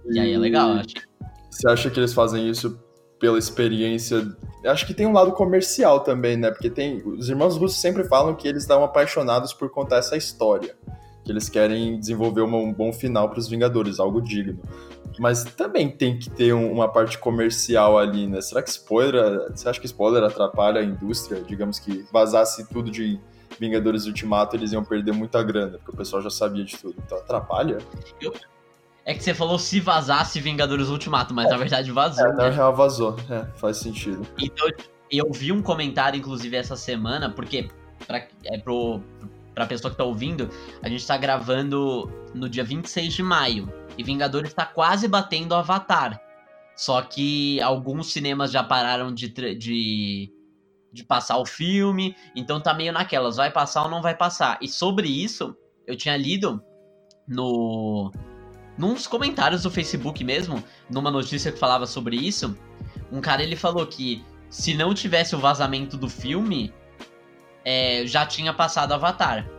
[0.06, 1.02] E, e aí é legal, eu achei.
[1.50, 2.78] Você acha que eles fazem isso
[3.20, 4.36] pela experiência.
[4.66, 6.52] Acho que tem um lado comercial também, né?
[6.52, 7.02] Porque tem.
[7.06, 10.76] Os irmãos russos sempre falam que eles estão apaixonados por contar essa história.
[11.24, 14.60] Que eles querem desenvolver uma, um bom final para os Vingadores, algo digno.
[15.20, 18.42] Mas também tem que ter um, uma parte comercial ali, né?
[18.42, 19.52] Será que spoiler.
[19.52, 21.42] Você acha que spoiler atrapalha a indústria?
[21.42, 23.20] Digamos que vazasse tudo de
[23.60, 26.96] Vingadores Ultimato, eles iam perder muita grana, porque o pessoal já sabia de tudo.
[27.06, 27.78] Então atrapalha?
[28.20, 28.34] Eu,
[29.06, 31.50] é que você falou se vazasse Vingadores Ultimato, mas é.
[31.52, 32.26] na verdade vazou.
[32.26, 32.50] É, na né?
[32.50, 34.26] real vazou, é, faz sentido.
[34.40, 34.68] Então,
[35.12, 37.70] eu vi um comentário, inclusive, essa semana, porque
[38.08, 39.02] pra, é pro,
[39.54, 40.50] pra pessoa que tá ouvindo,
[40.82, 43.72] a gente tá gravando no dia 26 de maio.
[43.98, 46.20] E Vingadores tá quase batendo Avatar.
[46.76, 50.34] Só que alguns cinemas já pararam de, de,
[50.92, 54.58] de passar o filme, então tá meio naquelas, vai passar ou não vai passar.
[54.62, 56.62] E sobre isso, eu tinha lido
[57.28, 58.12] no
[58.76, 62.58] nos comentários do Facebook mesmo, numa notícia que falava sobre isso,
[63.12, 66.74] um cara ele falou que se não tivesse o vazamento do filme,
[67.66, 69.50] é, já tinha passado Avatar.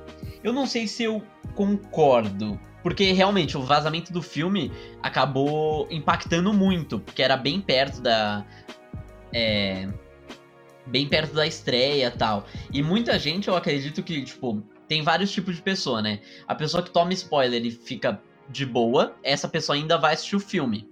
[0.43, 1.23] Eu não sei se eu
[1.55, 4.71] concordo, porque realmente o vazamento do filme
[5.03, 8.45] acabou impactando muito, porque era bem perto da.
[9.33, 9.89] É,
[10.87, 12.47] bem perto da estreia tal.
[12.73, 16.21] E muita gente, eu acredito que, tipo, tem vários tipos de pessoa, né?
[16.47, 20.41] A pessoa que toma spoiler e fica de boa, essa pessoa ainda vai assistir o
[20.41, 20.89] filme.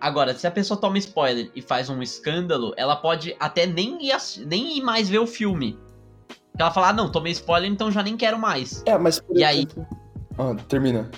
[0.00, 4.14] Agora, se a pessoa toma spoiler e faz um escândalo, ela pode até nem ir,
[4.46, 5.78] nem ir mais ver o filme.
[6.58, 8.82] Ela fala, ah, não, tomei spoiler, então já nem quero mais.
[8.86, 9.86] É, mas por e exemplo...
[9.90, 9.98] aí.
[10.38, 11.10] Ah, termina.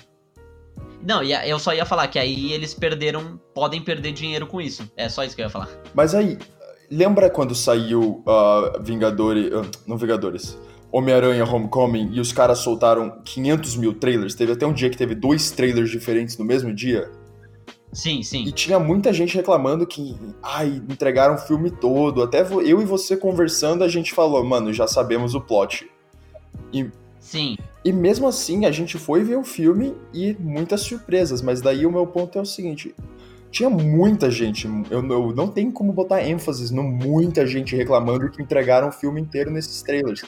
[1.01, 3.39] Não, eu só ia falar que aí eles perderam.
[3.53, 4.91] Podem perder dinheiro com isso.
[4.97, 5.69] É só isso que eu ia falar.
[5.93, 6.37] Mas aí,
[6.89, 9.51] lembra quando saiu uh, Vingadores.
[9.53, 10.57] Uh, não Vingadores.
[10.91, 14.33] Homem-Aranha Homecoming e os caras soltaram 500 mil trailers.
[14.33, 17.11] Teve até um dia que teve dois trailers diferentes no mesmo dia.
[17.91, 18.43] Sim, sim.
[18.45, 22.21] E tinha muita gente reclamando que, ai, entregaram o filme todo.
[22.21, 25.89] Até eu e você conversando, a gente falou, mano, já sabemos o plot.
[26.73, 27.57] E, sim.
[27.83, 31.41] E mesmo assim, a gente foi ver o filme e muitas surpresas.
[31.41, 32.93] Mas daí o meu ponto é o seguinte:
[33.49, 38.41] tinha muita gente, eu, eu não tenho como botar ênfase no muita gente reclamando que
[38.41, 40.23] entregaram o filme inteiro nesses trailers.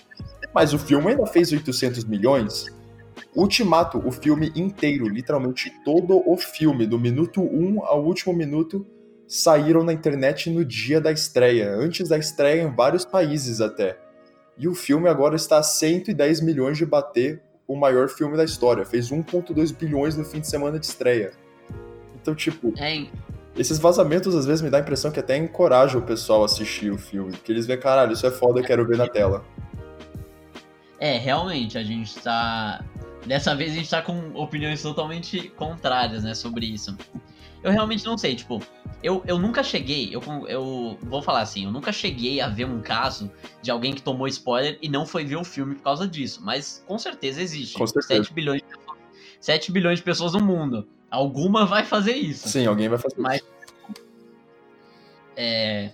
[0.53, 2.67] Mas o filme ainda fez 800 milhões.
[3.35, 8.85] Ultimato, o filme inteiro, literalmente todo o filme, do minuto 1 ao último minuto,
[9.27, 13.97] saíram na internet no dia da estreia, antes da estreia em vários países até.
[14.57, 18.83] E o filme agora está a 110 milhões de bater o maior filme da história.
[18.83, 21.31] Fez 1,2 bilhões no fim de semana de estreia.
[22.19, 23.05] Então, tipo, é.
[23.55, 26.91] esses vazamentos às vezes me dá a impressão que até encoraja o pessoal a assistir
[26.91, 27.31] o filme.
[27.31, 29.45] Porque eles veem, caralho, isso é foda, eu quero ver na tela.
[30.99, 32.83] É, realmente, a gente tá.
[33.25, 36.97] Dessa vez a gente tá com opiniões totalmente contrárias, né, sobre isso.
[37.61, 38.61] Eu realmente não sei, tipo,
[39.03, 42.81] eu, eu nunca cheguei, eu, eu vou falar assim, eu nunca cheguei a ver um
[42.81, 43.29] caso
[43.61, 46.83] de alguém que tomou spoiler e não foi ver o filme por causa disso, mas
[46.87, 47.77] com certeza existe.
[47.77, 48.23] Com certeza.
[48.23, 48.61] 7 bilhões,
[49.41, 50.87] 7 bilhões de pessoas no mundo.
[51.11, 52.47] Alguma vai fazer isso.
[52.47, 53.47] Sim, alguém vai fazer mas, isso.
[55.35, 55.91] É,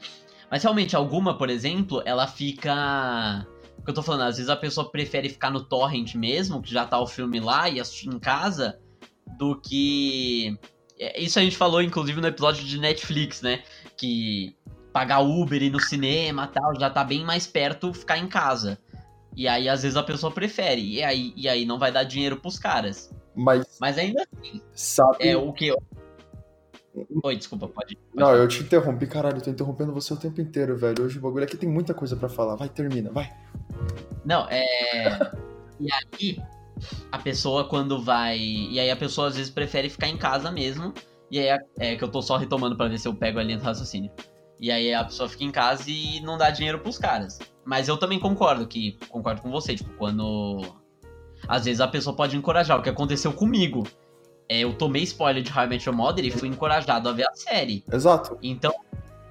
[0.49, 3.47] mas realmente, alguma, por exemplo, ela fica
[3.85, 6.85] que eu tô falando, às vezes a pessoa prefere ficar no torrent mesmo, que já
[6.85, 8.79] tá o filme lá e assistir em casa,
[9.37, 10.57] do que.
[10.99, 13.63] É, isso a gente falou, inclusive, no episódio de Netflix, né?
[13.95, 14.55] Que
[14.91, 18.79] pagar Uber e ir no cinema tal, já tá bem mais perto ficar em casa.
[19.35, 20.81] E aí, às vezes, a pessoa prefere.
[20.81, 23.13] E aí, e aí não vai dar dinheiro pros caras.
[23.35, 24.61] Mas, Mas ainda assim.
[24.73, 25.17] Sabe...
[25.19, 25.75] É o que.
[27.23, 27.95] Oi, desculpa, pode.
[27.97, 28.37] pode não, falar.
[28.37, 31.03] eu te interrompi, caralho, eu tô interrompendo você o tempo inteiro, velho.
[31.03, 32.55] Hoje o bagulho aqui tem muita coisa para falar.
[32.55, 33.29] Vai, termina, vai.
[34.23, 35.19] Não, é.
[35.79, 36.43] e aí,
[37.11, 38.37] a pessoa quando vai.
[38.37, 40.93] E aí a pessoa às vezes prefere ficar em casa mesmo.
[41.31, 43.61] E aí é que eu tô só retomando para ver se eu pego ali no
[43.61, 44.11] raciocínio.
[44.59, 47.39] E aí a pessoa fica em casa e não dá dinheiro pros caras.
[47.65, 48.97] Mas eu também concordo que.
[49.09, 50.61] Concordo com você, tipo, quando.
[51.47, 53.85] Às vezes a pessoa pode encorajar, o que aconteceu comigo.
[54.47, 57.27] É, eu tomei spoiler de How I Met Your Mother e fui encorajado a ver
[57.27, 57.83] a série.
[57.91, 58.37] Exato.
[58.41, 58.73] Então,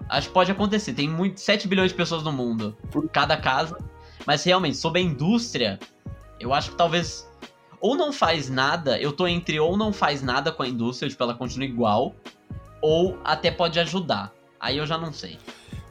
[0.09, 0.93] acho que pode acontecer.
[0.93, 2.77] Tem muito, 7 bilhões de pessoas no mundo.
[2.91, 3.79] Por cada casa.
[4.27, 5.79] Mas realmente, sobre a indústria,
[6.41, 7.29] eu acho que talvez.
[7.81, 11.23] Ou não faz nada, eu tô entre ou não faz nada com a indústria, tipo,
[11.23, 12.15] ela continua igual,
[12.81, 14.33] ou até pode ajudar.
[14.59, 15.39] Aí eu já não sei.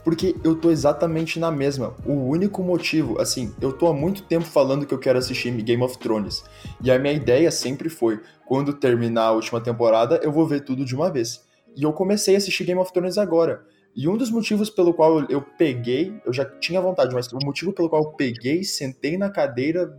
[0.04, 1.96] Porque eu tô exatamente na mesma.
[2.06, 5.82] O único motivo, assim, eu tô há muito tempo falando que eu quero assistir Game
[5.84, 6.44] of Thrones.
[6.82, 10.84] E a minha ideia sempre foi, quando terminar a última temporada, eu vou ver tudo
[10.84, 11.46] de uma vez.
[11.76, 13.66] E eu comecei a assistir Game of Thrones agora.
[13.96, 17.72] E um dos motivos pelo qual eu, peguei, eu já tinha vontade, mas o motivo
[17.72, 19.96] pelo qual eu peguei, sentei na cadeira,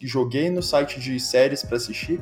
[0.00, 2.20] joguei no site de séries para assistir,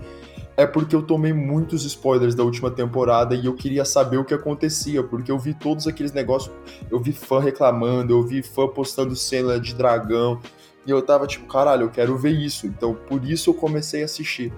[0.56, 4.34] é porque eu tomei muitos spoilers da última temporada e eu queria saber o que
[4.34, 6.52] acontecia, porque eu vi todos aqueles negócios,
[6.90, 10.40] eu vi fã reclamando, eu vi fã postando cena de dragão,
[10.88, 12.66] e eu tava tipo, caralho, eu quero ver isso.
[12.66, 14.50] Então, por isso eu comecei a assistir.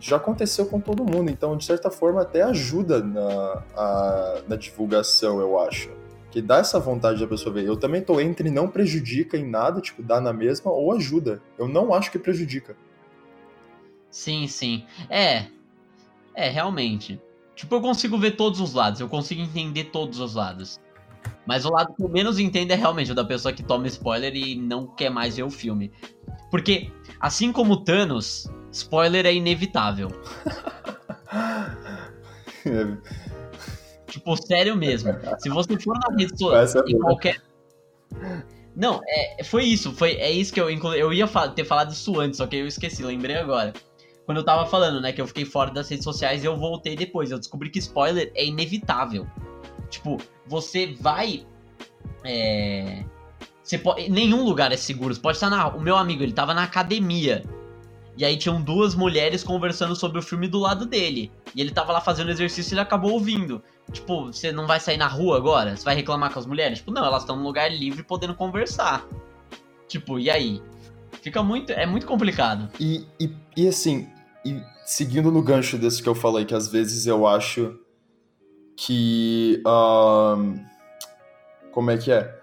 [0.00, 5.40] Já aconteceu com todo mundo, então de certa forma até ajuda na, a, na divulgação,
[5.40, 5.90] eu acho
[6.30, 7.64] que dá essa vontade da pessoa ver.
[7.64, 11.42] Eu também tô entre não prejudica em nada, tipo, dá na mesma, ou ajuda.
[11.58, 12.76] Eu não acho que prejudica.
[14.10, 14.84] Sim, sim.
[15.08, 15.46] É.
[16.34, 17.20] É, realmente.
[17.54, 20.78] Tipo, eu consigo ver todos os lados, eu consigo entender todos os lados.
[21.44, 24.36] Mas o lado que eu menos entendo é realmente o da pessoa que toma spoiler
[24.36, 25.90] e não quer mais ver o filme.
[26.50, 28.48] Porque, assim como Thanos,
[28.78, 30.08] spoiler é inevitável.
[34.08, 35.12] Tipo, sério mesmo.
[35.38, 37.42] Se você for na rede social, em qualquer.
[38.74, 39.92] Não, é, foi isso.
[39.92, 40.70] Foi, é isso que eu.
[40.70, 43.72] Eu ia ter falado isso antes, só que eu esqueci, lembrei agora.
[44.24, 46.94] Quando eu tava falando, né, que eu fiquei fora das redes sociais e eu voltei
[46.94, 47.30] depois.
[47.30, 49.26] Eu descobri que spoiler é inevitável.
[49.88, 51.46] Tipo, você vai.
[52.24, 53.04] É.
[53.62, 55.14] Você pode, nenhum lugar é seguro.
[55.14, 55.68] Você pode estar na.
[55.68, 57.42] O meu amigo, ele tava na academia.
[58.18, 61.30] E aí tinham duas mulheres conversando sobre o filme do lado dele.
[61.54, 63.62] E ele tava lá fazendo exercício e ele acabou ouvindo.
[63.92, 65.76] Tipo, você não vai sair na rua agora?
[65.76, 66.78] Você vai reclamar com as mulheres?
[66.78, 69.06] Tipo, não, elas estão num lugar livre podendo conversar.
[69.86, 70.60] Tipo, e aí?
[71.22, 71.70] Fica muito.
[71.70, 72.68] É muito complicado.
[72.80, 74.08] E, e, e assim,
[74.44, 77.78] e seguindo no gancho desse que eu falei, que às vezes eu acho
[78.76, 79.62] que.
[79.64, 80.58] Um,
[81.70, 82.36] como é que é?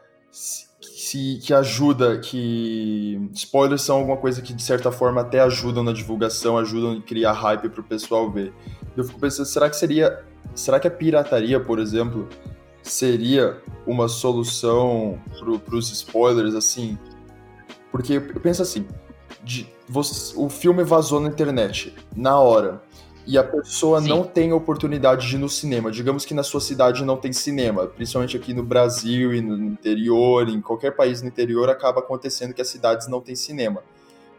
[1.06, 5.94] Se, que ajuda, que spoilers são alguma coisa que de certa forma até ajudam na
[5.94, 8.52] divulgação, ajudam a criar hype para o pessoal ver.
[8.98, 10.26] Eu fico pensando, será que seria,
[10.56, 12.28] será que a pirataria, por exemplo,
[12.82, 15.20] seria uma solução
[15.64, 16.98] para os spoilers assim?
[17.92, 18.88] Porque eu penso assim,
[19.44, 22.82] de, você, o filme vazou na internet na hora
[23.28, 24.10] e a pessoa Sim.
[24.10, 25.92] não tem oportunidade de ir no cinema.
[25.92, 30.48] Digamos que na sua cidade não tem cinema, principalmente aqui no Brasil e no interior,
[30.48, 33.84] em qualquer país no interior, acaba acontecendo que as cidades não têm cinema.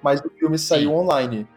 [0.03, 0.97] Mas o filme saiu Sim.
[0.97, 1.49] online.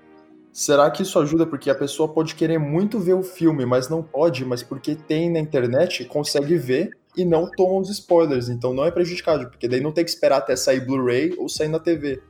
[0.52, 1.46] Será que isso ajuda?
[1.46, 5.32] Porque a pessoa pode querer muito ver o filme, mas não pode, mas porque tem
[5.32, 8.50] na internet, consegue ver e não toma os spoilers.
[8.50, 11.68] Então não é prejudicado, porque daí não tem que esperar até sair Blu-ray ou sair
[11.68, 12.22] na TV.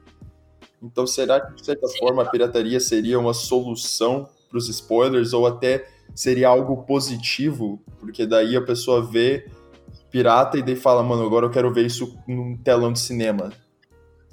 [0.84, 2.00] Então será que, de certa Sim.
[2.00, 8.26] forma, a pirataria seria uma solução para os spoilers, ou até seria algo positivo, porque
[8.26, 9.50] daí a pessoa vê
[10.12, 13.52] pirata e daí fala, mano, agora eu quero ver isso num telão de cinema.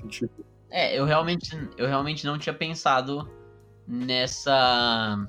[0.09, 0.45] Tipo...
[0.71, 3.31] É, eu realmente, eu realmente não tinha pensado
[3.87, 5.27] nessa.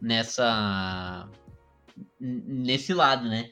[0.00, 1.28] nessa.
[2.18, 3.50] nesse lado, né?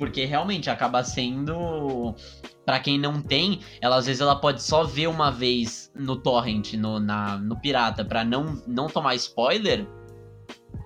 [0.00, 2.14] Porque realmente acaba sendo.
[2.64, 6.72] para quem não tem, ela às vezes ela pode só ver uma vez no torrent,
[6.72, 9.86] no, na, no pirata, para não, não tomar spoiler.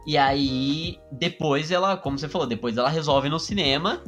[0.05, 4.03] E aí, depois ela, como você falou, depois ela resolve no cinema.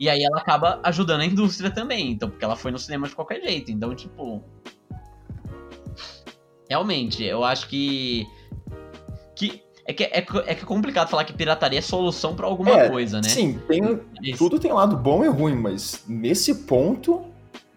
[0.00, 2.10] E aí ela acaba ajudando a indústria também.
[2.10, 3.70] Então, porque ela foi no cinema de qualquer jeito.
[3.70, 4.42] Então, tipo.
[6.68, 8.26] Realmente, eu acho que.
[9.90, 12.88] É que é, é que é complicado falar que pirataria é solução para alguma é,
[12.88, 13.28] coisa, né?
[13.28, 14.00] Sim, tem,
[14.38, 17.24] tudo tem lado bom e ruim, mas nesse ponto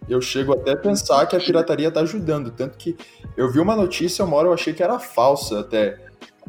[0.07, 2.51] eu chego até a pensar que a pirataria tá ajudando.
[2.51, 2.95] Tanto que
[3.35, 6.05] eu vi uma notícia, uma hora eu achei que era falsa até,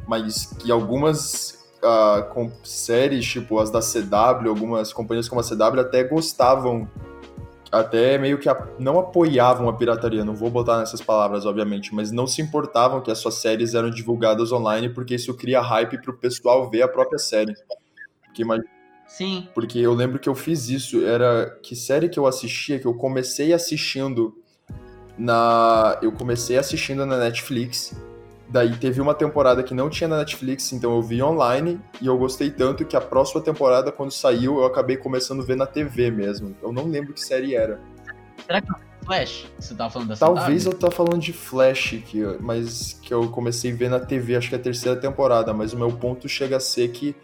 [0.07, 6.05] mas que algumas uh, séries, tipo as da CW, algumas companhias como a CW até
[6.05, 6.87] gostavam
[7.81, 8.49] até meio que
[8.79, 13.11] não apoiavam a pirataria, não vou botar nessas palavras, obviamente, mas não se importavam que
[13.11, 17.19] as suas séries eram divulgadas online, porque isso cria hype pro pessoal ver a própria
[17.19, 17.55] série.
[18.25, 18.43] Porque,
[19.07, 19.49] Sim.
[19.55, 22.95] Porque eu lembro que eu fiz isso, era que série que eu assistia, que eu
[22.95, 24.35] comecei assistindo
[25.19, 25.99] na.
[26.03, 27.95] Eu comecei assistindo na Netflix
[28.49, 32.17] Daí teve uma temporada que não tinha na Netflix, então eu vi online e eu
[32.19, 36.11] gostei tanto que a próxima temporada, quando saiu, eu acabei começando a ver na TV
[36.11, 36.55] mesmo.
[36.63, 37.81] Eu não lembro que série era.
[38.47, 39.47] Será que é Flash?
[39.59, 43.73] Você tava falando dessa Talvez eu tava falando de Flash, que, mas que eu comecei
[43.73, 46.59] a ver na TV, acho que é a terceira temporada, mas o meu ponto chega
[46.59, 47.17] a ser que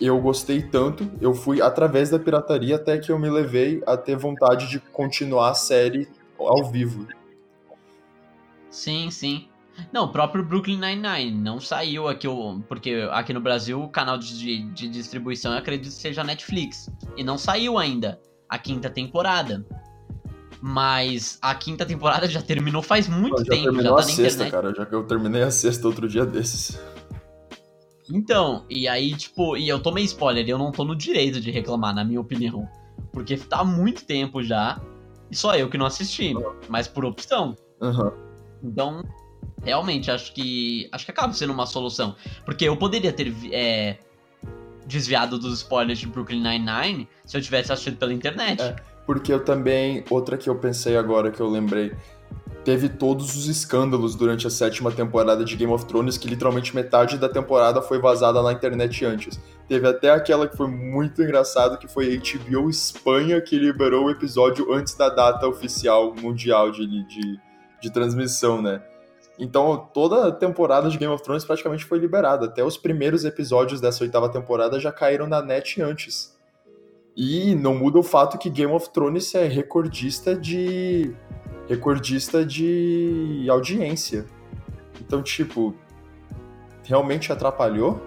[0.00, 4.16] eu gostei tanto, eu fui através da pirataria até que eu me levei a ter
[4.16, 7.06] vontade de continuar a série ao vivo.
[8.70, 9.48] Sim, sim.
[9.92, 12.26] Não, o próprio Brooklyn Nine-Nine não saiu aqui,
[12.68, 16.90] porque aqui no Brasil o canal de, de distribuição eu acredito que seja a Netflix.
[17.16, 19.64] E não saiu ainda a quinta temporada.
[20.60, 23.64] Mas a quinta temporada já terminou faz muito já tempo.
[23.64, 24.50] Terminou já tá a sexta, internet.
[24.50, 24.74] cara.
[24.74, 26.80] Já que eu terminei a sexta outro dia desses.
[28.10, 31.50] Então, e aí, tipo, e eu tomei spoiler, e eu não tô no direito de
[31.50, 32.68] reclamar, na minha opinião.
[33.12, 34.80] Porque tá há muito tempo já,
[35.30, 36.34] e só eu que não assisti,
[36.68, 37.56] mas por opção.
[37.80, 38.12] Uhum.
[38.62, 39.04] Então,
[39.62, 42.14] realmente acho que acho que acaba sendo uma solução,
[42.44, 43.98] porque eu poderia ter é,
[44.86, 48.62] desviado dos spoilers de Brooklyn Nine-Nine se eu tivesse assistido pela internet.
[48.62, 48.76] É,
[49.06, 51.92] porque eu também outra que eu pensei agora que eu lembrei
[52.64, 57.18] teve todos os escândalos durante a sétima temporada de Game of Thrones, que literalmente metade
[57.18, 59.38] da temporada foi vazada na internet antes.
[59.68, 64.72] Teve até aquela que foi muito engraçado, que foi HBO Espanha que liberou o episódio
[64.72, 67.40] antes da data oficial mundial de, de,
[67.82, 68.82] de transmissão, né?
[69.38, 72.46] Então, toda a temporada de Game of Thrones praticamente foi liberada.
[72.46, 76.34] Até os primeiros episódios dessa oitava temporada já caíram na net antes.
[77.16, 81.14] E não muda o fato que Game of Thrones é recordista de
[81.68, 84.26] recordista de audiência.
[85.00, 85.74] Então, tipo,
[86.84, 88.00] realmente atrapalhou?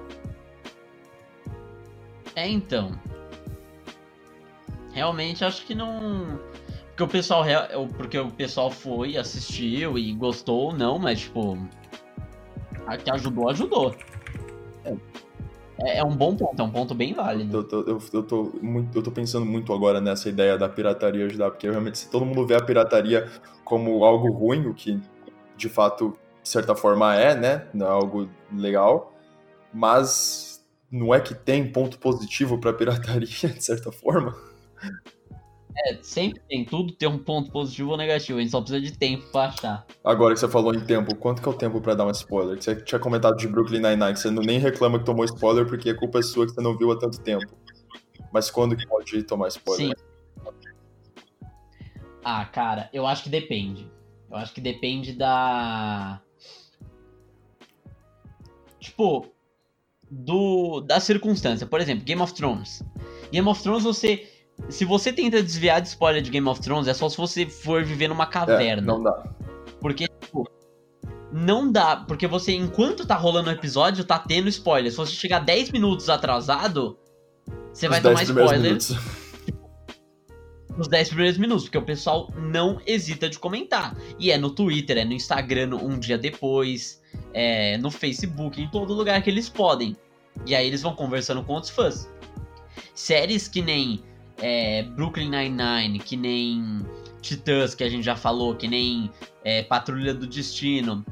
[2.35, 2.91] É, então.
[4.91, 6.39] Realmente acho que não.
[6.97, 7.43] Porque o pessoal.
[7.95, 11.55] Porque o pessoal foi, assistiu e gostou, não, mas tipo.
[12.87, 13.95] A que ajudou, ajudou.
[15.79, 17.57] É, é um bom ponto, é um ponto bem válido.
[17.57, 21.25] Eu tô, eu, eu, tô muito, eu tô pensando muito agora nessa ideia da pirataria
[21.25, 23.29] ajudar, porque realmente se todo mundo vê a pirataria
[23.63, 24.99] como algo ruim, o que
[25.55, 27.67] de fato, de certa forma, é, né?
[27.75, 29.13] Não é algo legal,
[29.71, 34.35] mas não é que tem ponto positivo pra pirataria, de certa forma.
[35.85, 36.65] É, sempre tem.
[36.65, 38.39] Tudo tem um ponto positivo ou negativo.
[38.39, 39.85] A gente só precisa de tempo pra achar.
[40.03, 42.61] Agora que você falou em tempo, quanto que é o tempo pra dar um spoiler?
[42.61, 45.89] Você tinha comentado de Brooklyn Nine-Nine, que você não, nem reclama que tomou spoiler porque
[45.89, 47.45] a culpa é sua que você não viu há tanto tempo.
[48.31, 49.95] Mas quando que pode tomar spoiler?
[49.95, 50.03] Sim.
[52.23, 53.89] Ah, cara, eu acho que depende.
[54.29, 56.21] Eu acho que depende da...
[58.79, 59.27] Tipo,
[60.09, 61.65] do da circunstância.
[61.67, 62.83] Por exemplo, Game of Thrones.
[63.31, 64.27] Game of Thrones você
[64.69, 67.83] se você tenta desviar de spoiler de Game of Thrones, é só se você for
[67.83, 68.81] viver numa caverna.
[68.81, 69.23] É, não dá.
[69.79, 70.49] Porque, tipo,
[71.31, 71.97] não dá.
[71.97, 74.91] Porque você, enquanto tá rolando o episódio, tá tendo spoiler.
[74.91, 76.97] Se você chegar 10 minutos atrasado,
[77.71, 78.59] você Os vai tomar spoiler.
[78.59, 78.95] Minutos.
[80.75, 83.97] Nos 10 primeiros minutos, porque o pessoal não hesita de comentar.
[84.19, 87.01] E é no Twitter, é no Instagram um dia depois,
[87.33, 89.97] é no Facebook, em todo lugar que eles podem.
[90.45, 92.07] E aí eles vão conversando com outros fãs.
[92.93, 94.03] Séries que nem
[94.39, 96.79] é, Brooklyn Nine-Nine, que nem
[97.21, 99.11] Titãs, que a gente já falou, que nem
[99.43, 101.05] é, Patrulha do Destino,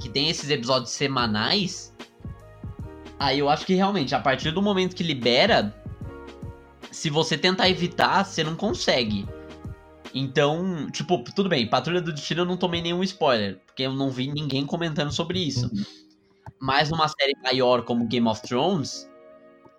[0.00, 1.94] que tem esses episódios semanais,
[3.18, 5.74] aí eu acho que realmente, a partir do momento que libera,
[6.90, 9.26] se você tentar evitar, você não consegue.
[10.14, 14.10] Então, tipo, tudo bem, Patrulha do Destino eu não tomei nenhum spoiler, porque eu não
[14.10, 15.70] vi ninguém comentando sobre isso.
[15.72, 15.84] Uhum.
[16.60, 19.08] Mas numa série maior como Game of Thrones,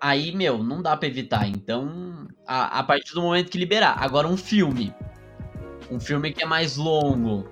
[0.04, 1.48] Aí, meu, não dá pra evitar.
[1.48, 3.96] Então, a, a partir do momento que liberar.
[4.04, 4.94] Agora, um filme.
[5.90, 7.48] Um filme que é mais longo.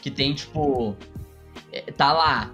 [0.00, 0.96] Que tem, tipo.
[1.70, 2.50] É, tá lá.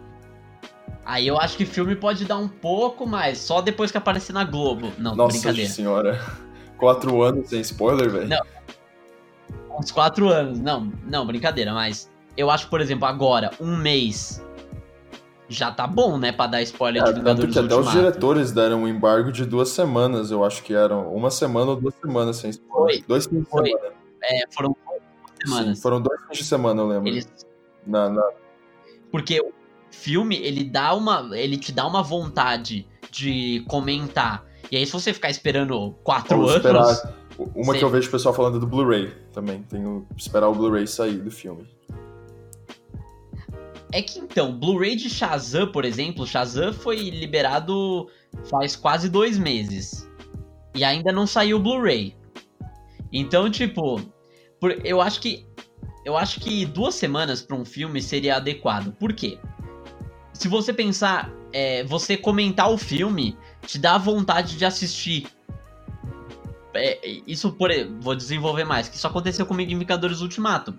[1.05, 3.39] Aí eu acho que filme pode dar um pouco mais.
[3.39, 4.91] Só depois que aparecer na Globo.
[4.99, 5.71] Não, Nossa brincadeira.
[5.71, 6.21] senhora.
[6.77, 8.27] Quatro anos sem spoiler, velho?
[8.27, 8.43] Não.
[9.79, 10.59] Uns quatro anos.
[10.59, 11.73] Não, não, brincadeira.
[11.73, 14.45] Mas eu acho, por exemplo, agora, um mês
[15.49, 18.83] já tá bom, né, pra dar spoiler é, de Vingadores que até os diretores deram
[18.83, 22.51] um embargo de duas semanas, eu acho que eram uma semana ou duas semanas sem
[22.51, 22.99] spoiler.
[22.99, 23.69] Foi, dois fins de foi.
[23.69, 23.95] semana.
[24.23, 25.03] É, foram duas
[25.45, 25.77] semanas.
[25.77, 27.09] Sim, foram dois fins de semana, eu lembro.
[27.09, 27.29] Eles...
[27.87, 28.23] Na, na...
[29.11, 29.53] Porque o
[29.91, 31.31] filme, ele dá uma.
[31.33, 34.45] ele te dá uma vontade de comentar.
[34.71, 36.65] E aí, se você ficar esperando quatro Vamos anos.
[36.65, 37.17] Esperar.
[37.39, 37.79] Uma você...
[37.79, 39.63] que eu vejo o pessoal falando do Blu-ray também.
[39.63, 41.69] Tenho que esperar o Blu-ray sair do filme.
[43.93, 48.09] É que então, Blu-ray de Shazam, por exemplo, Shazam foi liberado
[48.51, 50.09] faz quase dois meses.
[50.75, 52.17] E ainda não saiu o Blu-ray.
[53.13, 54.01] Então, tipo,
[54.61, 55.47] por, eu acho que.
[56.05, 58.93] Eu acho que duas semanas para um filme seria adequado.
[58.93, 59.39] Por quê?
[60.33, 65.27] Se você pensar, é, você comentar o filme te dá vontade de assistir.
[66.75, 67.71] É, isso por,
[68.01, 68.89] vou desenvolver mais.
[68.89, 70.79] Que isso aconteceu comigo em Vingadores Ultimato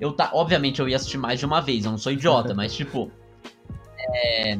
[0.00, 2.74] eu tá, obviamente eu ia assistir mais de uma vez, eu não sou idiota, mas
[2.74, 3.10] tipo,
[3.98, 4.58] é,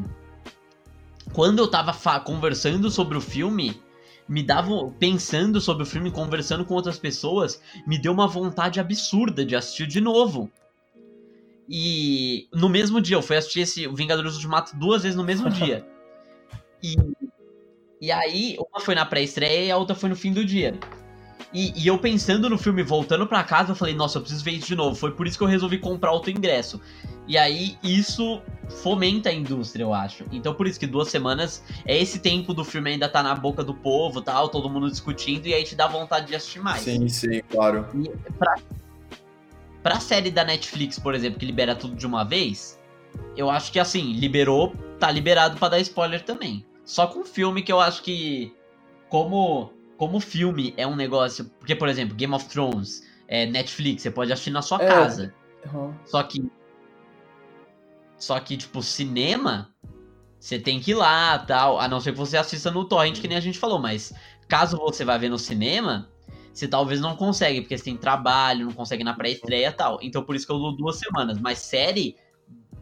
[1.32, 3.80] quando eu tava conversando sobre o filme,
[4.28, 9.45] me dava pensando sobre o filme, conversando com outras pessoas, me deu uma vontade absurda
[9.45, 10.51] de assistir de novo.
[11.68, 15.86] E no mesmo dia, eu fui assistir esse Vingadores Ultimato duas vezes no mesmo dia.
[16.82, 16.97] E,
[18.01, 20.78] e aí, uma foi na pré-estreia e a outra foi no fim do dia.
[21.53, 24.53] E, e, eu pensando no filme, voltando para casa, eu falei, nossa, eu preciso ver
[24.53, 24.95] isso de novo.
[24.95, 26.80] Foi por isso que eu resolvi comprar outro ingresso.
[27.26, 28.41] E aí, isso
[28.82, 30.24] fomenta a indústria, eu acho.
[30.30, 33.64] Então, por isso que duas semanas é esse tempo do filme ainda tá na boca
[33.64, 36.82] do povo, tal, todo mundo discutindo, e aí te dá vontade de assistir mais.
[36.82, 37.86] Sim, sim, claro.
[37.95, 38.55] E pra,
[39.82, 42.78] pra série da Netflix, por exemplo, que libera tudo de uma vez,
[43.36, 46.64] eu acho que assim, liberou, tá liberado para dar spoiler também.
[46.84, 48.55] Só com filme que eu acho que
[49.09, 54.11] como como filme é um negócio, porque por exemplo, Game of Thrones, é, Netflix, você
[54.11, 54.88] pode assistir na sua é.
[54.88, 55.34] casa.
[55.70, 55.94] Uhum.
[56.07, 56.51] Só que
[58.16, 59.68] só que tipo cinema,
[60.38, 63.28] você tem que ir lá, tal, a não ser que você assista no torrent que
[63.28, 64.11] nem a gente falou, mas
[64.48, 66.09] caso você vá ver no cinema,
[66.51, 69.98] você talvez não consegue, porque você tem trabalho, não consegue na pré-estreia e tal.
[70.01, 71.38] Então por isso que eu dou duas semanas.
[71.38, 72.16] Mas série,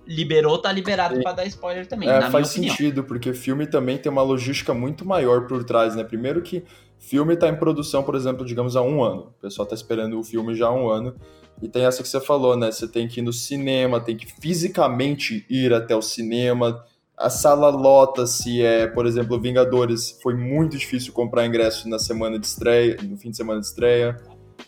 [0.06, 1.22] liberou, tá liberado Sim.
[1.22, 2.08] pra dar spoiler também.
[2.08, 6.04] É, faz sentido, porque filme também tem uma logística muito maior por trás, né?
[6.04, 6.64] Primeiro que
[6.98, 9.32] filme tá em produção, por exemplo, digamos, há um ano.
[9.38, 11.14] O pessoal tá esperando o filme já há um ano.
[11.60, 12.70] E tem essa que você falou, né?
[12.70, 16.84] Você tem que ir no cinema, tem que fisicamente ir até o cinema.
[17.16, 20.18] A sala lota se é, por exemplo, Vingadores.
[20.22, 24.16] Foi muito difícil comprar ingresso na semana de estreia, no fim de semana de estreia.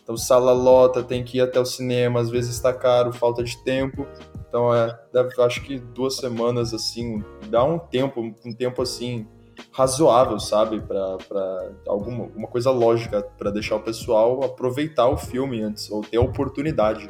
[0.03, 3.57] Então, sala lota, tem que ir até o cinema, às vezes está caro, falta de
[3.63, 4.05] tempo.
[4.47, 9.25] Então, é, deve, acho que duas semanas, assim, dá um tempo, um tempo, assim,
[9.71, 10.81] razoável, sabe?
[10.81, 16.17] Para alguma, alguma coisa lógica, para deixar o pessoal aproveitar o filme antes, ou ter
[16.17, 17.07] a oportunidade.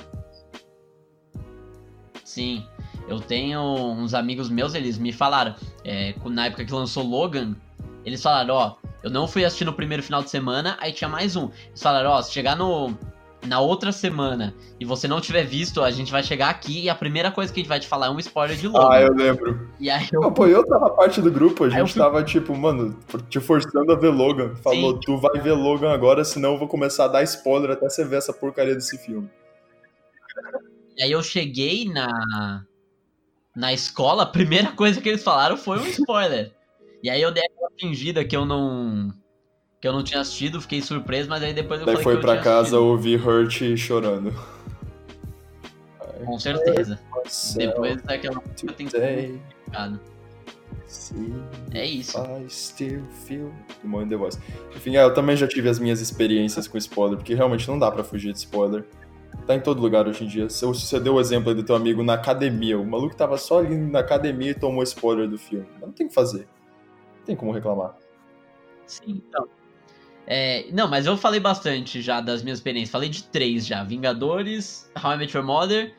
[2.24, 2.66] Sim,
[3.08, 7.56] eu tenho uns amigos meus, eles me falaram, é, na época que lançou Logan,
[8.06, 11.36] eles falaram, ó, eu não fui assistir no primeiro final de semana, aí tinha mais
[11.36, 11.50] um.
[11.68, 12.98] Eles falaram, ó, se chegar no,
[13.46, 16.96] na outra semana e você não tiver visto, a gente vai chegar aqui e a
[16.96, 18.90] primeira coisa que a gente vai te falar é um spoiler de Logan.
[18.90, 19.70] Ah, eu lembro.
[19.80, 20.32] E aí eu...
[20.32, 22.02] Pô, eu tava parte do grupo, a gente fui...
[22.02, 22.98] tava tipo, mano,
[23.30, 24.56] te forçando a ver Logan.
[24.56, 25.00] Falou, Sim.
[25.04, 28.18] tu vai ver Logan agora, senão eu vou começar a dar spoiler até você ver
[28.18, 29.30] essa porcaria desse filme.
[30.98, 32.64] E aí eu cheguei na
[33.56, 36.54] na escola, a primeira coisa que eles falaram foi um spoiler.
[37.04, 39.14] e aí eu dei aquela fingida que eu não
[39.82, 42.80] que eu não tinha assistido, fiquei surpreso, mas aí depois eu Daí foi pra casa
[42.80, 44.32] ouvir Hurt chorando.
[46.24, 47.00] Com certeza.
[47.56, 48.96] Depois daquela música tem que
[51.74, 52.16] É isso.
[52.20, 53.52] I still feel
[54.08, 54.38] the voice.
[54.76, 57.90] Enfim, é, eu também já tive as minhas experiências com spoiler, porque realmente não dá
[57.90, 58.86] para fugir de spoiler.
[59.48, 60.48] Tá em todo lugar hoje em dia.
[60.48, 62.80] Você deu o exemplo aí do teu amigo na academia.
[62.80, 65.66] O maluco tava só ali na academia e tomou spoiler do filme.
[65.82, 66.48] Não tem o que fazer.
[67.18, 67.96] Não tem como reclamar.
[68.86, 69.48] Sim, então.
[70.28, 72.92] É, não, mas eu falei bastante já das minhas experiências.
[72.92, 75.94] Falei de três já: Vingadores, How I Met Your Mother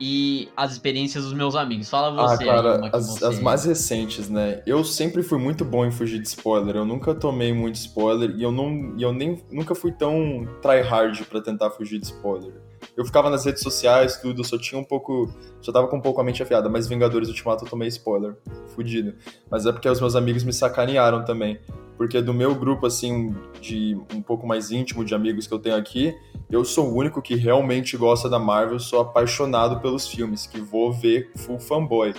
[0.00, 1.88] e as experiências dos meus amigos.
[1.88, 2.44] Fala ah, você.
[2.44, 3.24] Ah, cara, as, você...
[3.24, 4.62] as, mais recentes, né?
[4.66, 6.76] Eu sempre fui muito bom em fugir de spoiler.
[6.76, 11.40] Eu nunca tomei muito spoiler e eu, não, eu nem, nunca fui tão tryhard para
[11.40, 12.52] tentar fugir de spoiler.
[12.96, 15.32] Eu ficava nas redes sociais, tudo, só tinha um pouco.
[15.62, 18.36] Já tava com um pouco a mente afiada, mas Vingadores Ultimato eu tomei spoiler.
[18.74, 19.14] Fudido.
[19.50, 21.58] Mas é porque os meus amigos me sacanearam também.
[21.96, 25.76] Porque do meu grupo, assim, de um pouco mais íntimo de amigos que eu tenho
[25.76, 26.14] aqui,
[26.50, 30.92] eu sou o único que realmente gosta da Marvel, sou apaixonado pelos filmes, que vou
[30.92, 32.14] ver full fanboy.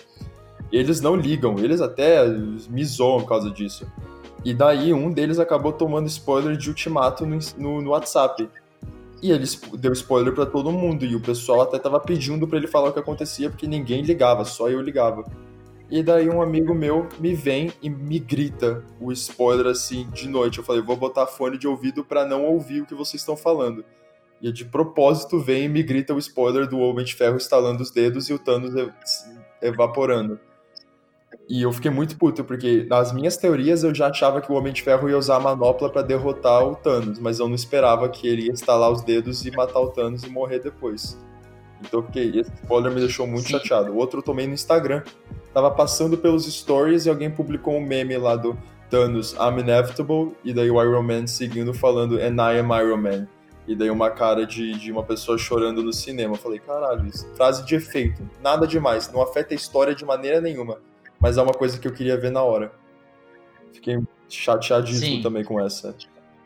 [0.72, 3.86] Eles não ligam, eles até me zoam por causa disso.
[4.44, 8.50] E daí um deles acabou tomando spoiler de Ultimato no, no, no WhatsApp.
[9.24, 9.46] E ele
[9.78, 11.06] deu spoiler para todo mundo.
[11.06, 14.44] E o pessoal até tava pedindo para ele falar o que acontecia, porque ninguém ligava,
[14.44, 15.24] só eu ligava.
[15.90, 20.58] E daí um amigo meu me vem e me grita o spoiler assim de noite.
[20.58, 23.86] Eu falei, vou botar fone de ouvido para não ouvir o que vocês estão falando.
[24.42, 27.92] E de propósito vem e me grita o spoiler do Homem de Ferro estalando os
[27.92, 28.74] dedos e o Thanos
[29.62, 30.38] evaporando.
[31.50, 34.72] E eu fiquei muito puto, porque nas minhas teorias eu já achava que o Homem
[34.72, 38.28] de Ferro ia usar a manopla para derrotar o Thanos, mas eu não esperava que
[38.28, 41.20] ele ia estalar os dedos e matar o Thanos e morrer depois.
[41.82, 43.54] Então eu fiquei, esse spoiler me deixou muito Sim.
[43.54, 43.92] chateado.
[43.92, 45.04] O outro eu tomei no Instagram.
[45.54, 48.58] Tava passando pelos stories e alguém publicou um meme lá do
[48.90, 53.28] Thanos, I'm inevitable, e daí o Iron Man seguindo falando And I am Iron Man.
[53.68, 56.36] E daí uma cara de, de uma pessoa chorando no cinema.
[56.36, 58.28] Eu falei, caralho, isso, frase de efeito.
[58.42, 60.80] Nada demais, não afeta a história de maneira nenhuma
[61.24, 62.74] mas é uma coisa que eu queria ver na hora.
[63.72, 63.98] Fiquei
[64.28, 65.22] chateadíssimo Sim.
[65.22, 65.96] também com essa.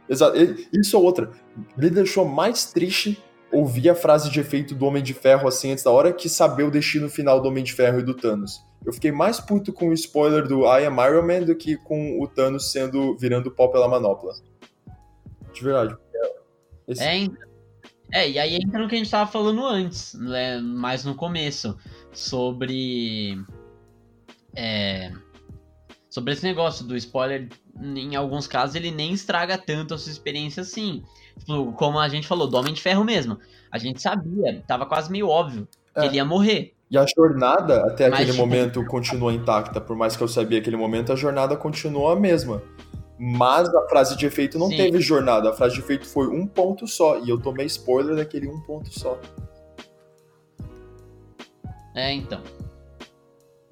[0.08, 0.38] Exato.
[0.72, 1.32] Isso é outra.
[1.76, 3.20] Me deixou mais triste
[3.52, 6.62] ouvir a frase de efeito do Homem de Ferro assim antes da hora que saber
[6.62, 8.64] o destino final do Homem de Ferro e do Thanos.
[8.86, 12.22] Eu fiquei mais puto com o spoiler do I am Iron Man do que com
[12.22, 14.36] o Thanos sendo virando pó pela manopla.
[15.54, 15.98] De verdade.
[16.88, 17.04] Esse...
[17.04, 17.28] É,
[18.12, 21.76] é, e aí entra no que a gente tava falando antes, né, mais no começo,
[22.14, 23.44] sobre
[24.58, 25.12] é,
[26.10, 27.48] sobre esse negócio do spoiler,
[27.80, 31.04] em alguns casos ele nem estraga tanto a sua experiência assim.
[31.38, 33.38] Tipo, como a gente falou, do Homem de Ferro mesmo.
[33.72, 36.06] A gente sabia, tava quase meio óbvio que é.
[36.08, 36.74] ele ia morrer.
[36.90, 38.48] E a jornada até Mas, aquele tipo...
[38.48, 39.80] momento continua intacta.
[39.80, 42.64] Por mais que eu sabia aquele momento, a jornada continuou a mesma.
[43.20, 44.78] Mas a frase de efeito não Sim.
[44.78, 45.50] teve jornada.
[45.50, 47.20] A frase de efeito foi um ponto só.
[47.20, 49.20] E eu tomei spoiler daquele um ponto só.
[51.94, 52.42] É, então.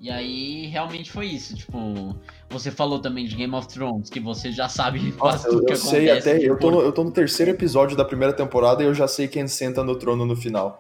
[0.06, 1.56] E aí, realmente foi isso.
[1.56, 2.16] Tipo,
[2.48, 5.74] você falou também de Game of Thrones, que você já sabe quase tudo eu, que
[5.74, 6.38] eu sei até.
[6.38, 9.28] Eu tô, no, eu tô no terceiro episódio da primeira temporada e eu já sei
[9.28, 10.80] quem senta no trono no final.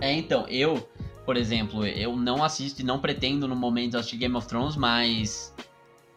[0.00, 0.88] É, então, eu,
[1.26, 5.52] por exemplo, eu não assisto e não pretendo no momento assistir Game of Thrones, mas.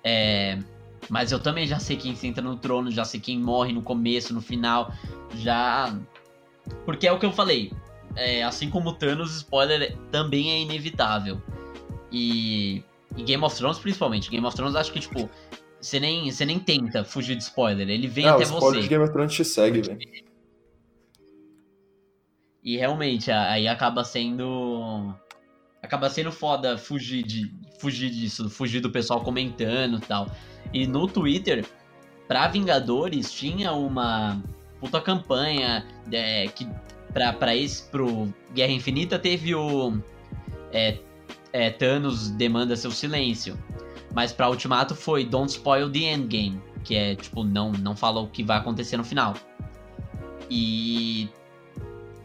[0.03, 0.59] É.
[1.09, 4.35] Mas eu também já sei quem senta no trono, já sei quem morre no começo,
[4.35, 4.93] no final.
[5.33, 5.97] Já.
[6.85, 7.71] Porque é o que eu falei.
[8.15, 11.41] É, assim como Thanos, spoiler também é inevitável.
[12.11, 12.83] E,
[13.17, 14.29] e Game of Thrones, principalmente.
[14.29, 15.29] Game of Thrones, acho que, tipo,
[15.79, 17.89] você nem, você nem tenta fugir de spoiler.
[17.89, 18.81] Ele vem até o spoiler você.
[18.81, 19.99] de Game of Thrones te segue, velho.
[22.63, 25.13] E realmente, aí acaba sendo.
[25.83, 30.31] Acaba sendo foda fugir, de, fugir disso, fugir do pessoal comentando e tal.
[30.73, 31.63] E no Twitter,
[32.27, 34.41] pra Vingadores, tinha uma
[34.79, 36.67] puta campanha é, que
[37.15, 39.97] pra, pra esse, pro Guerra Infinita teve o
[40.73, 40.97] é,
[41.53, 43.57] é, Thanos demanda seu silêncio.
[44.13, 48.27] Mas pra Ultimato foi Don't Spoil the Endgame, que é tipo, não, não fala o
[48.27, 49.33] que vai acontecer no final.
[50.51, 51.29] E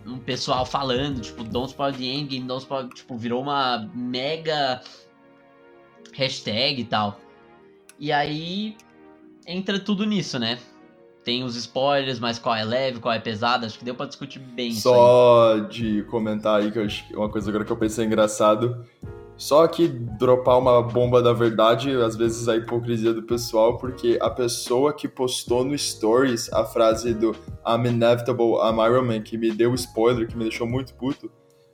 [0.04, 4.82] um pessoal falando, tipo, Don't Spoil the Endgame, Don't Spoil, tipo, virou uma mega
[6.12, 7.20] hashtag e tal.
[7.96, 8.76] E aí
[9.46, 10.58] entra tudo nisso, né?
[11.30, 14.40] Tem os spoilers, mas qual é leve, qual é pesado, acho que deu pra discutir
[14.40, 18.04] bem Só de comentar aí, que eu acho que uma coisa agora que eu pensei
[18.04, 18.84] engraçado.
[19.36, 24.28] Só que dropar uma bomba da verdade, às vezes a hipocrisia do pessoal, porque a
[24.28, 27.30] pessoa que postou no Stories a frase do
[27.64, 31.30] I'm inevitable, I'm Iron Man, que me deu spoiler, que me deixou muito puto,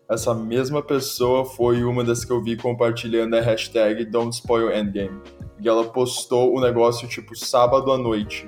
[0.07, 5.19] essa mesma pessoa foi uma das que eu vi compartilhando a hashtag Don't Spoil Endgame.
[5.59, 8.47] E ela postou o negócio tipo sábado à noite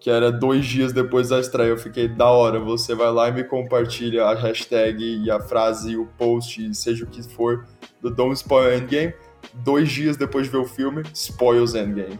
[0.00, 1.68] que era dois dias depois da estreia.
[1.68, 2.58] Eu fiquei da hora.
[2.58, 7.06] Você vai lá e me compartilha a hashtag e a frase, o post, seja o
[7.06, 7.66] que for,
[8.00, 9.12] do Don't Spoil Endgame.
[9.52, 12.18] Dois dias depois de ver o filme, spoils Endgame.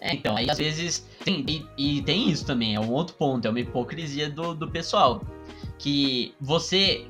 [0.00, 1.08] É, então, aí às vezes.
[1.24, 4.70] Tem, e, e, tem isso também, é um outro ponto, é uma hipocrisia do, do
[4.70, 5.22] pessoal.
[5.78, 7.06] Que você.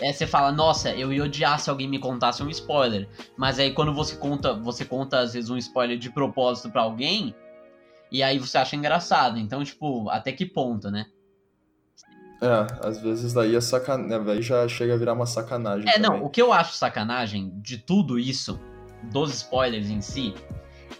[0.00, 3.08] É, você fala, nossa, eu ia odiar se alguém me contasse um spoiler.
[3.36, 7.34] Mas aí quando você conta, você conta às vezes um spoiler de propósito para alguém,
[8.10, 9.38] e aí você acha engraçado.
[9.38, 11.06] Então, tipo, até que ponto, né?
[12.40, 15.88] É, às vezes daí é sacanagem, aí já chega a virar uma sacanagem.
[15.88, 16.10] É, também.
[16.10, 18.60] não, o que eu acho sacanagem de tudo isso,
[19.04, 20.34] dos spoilers em si,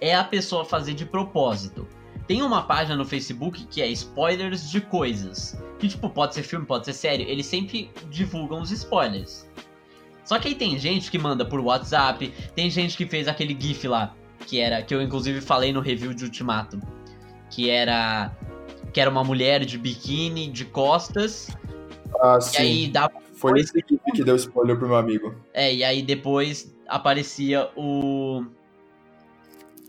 [0.01, 1.87] é a pessoa fazer de propósito.
[2.27, 5.57] Tem uma página no Facebook que é spoilers de coisas.
[5.79, 9.47] Que, tipo, pode ser filme, pode ser série, eles sempre divulgam os spoilers.
[10.25, 13.87] Só que aí tem gente que manda por WhatsApp, tem gente que fez aquele GIF
[13.87, 14.13] lá,
[14.45, 16.81] que era que eu inclusive falei no review de Ultimato,
[17.51, 18.33] que era
[18.93, 21.49] que era uma mulher de biquíni, de costas.
[22.21, 22.57] Ah, sim.
[22.57, 25.35] E aí dava Foi esse que, que deu spoiler pro meu amigo.
[25.53, 28.45] É, e aí depois aparecia o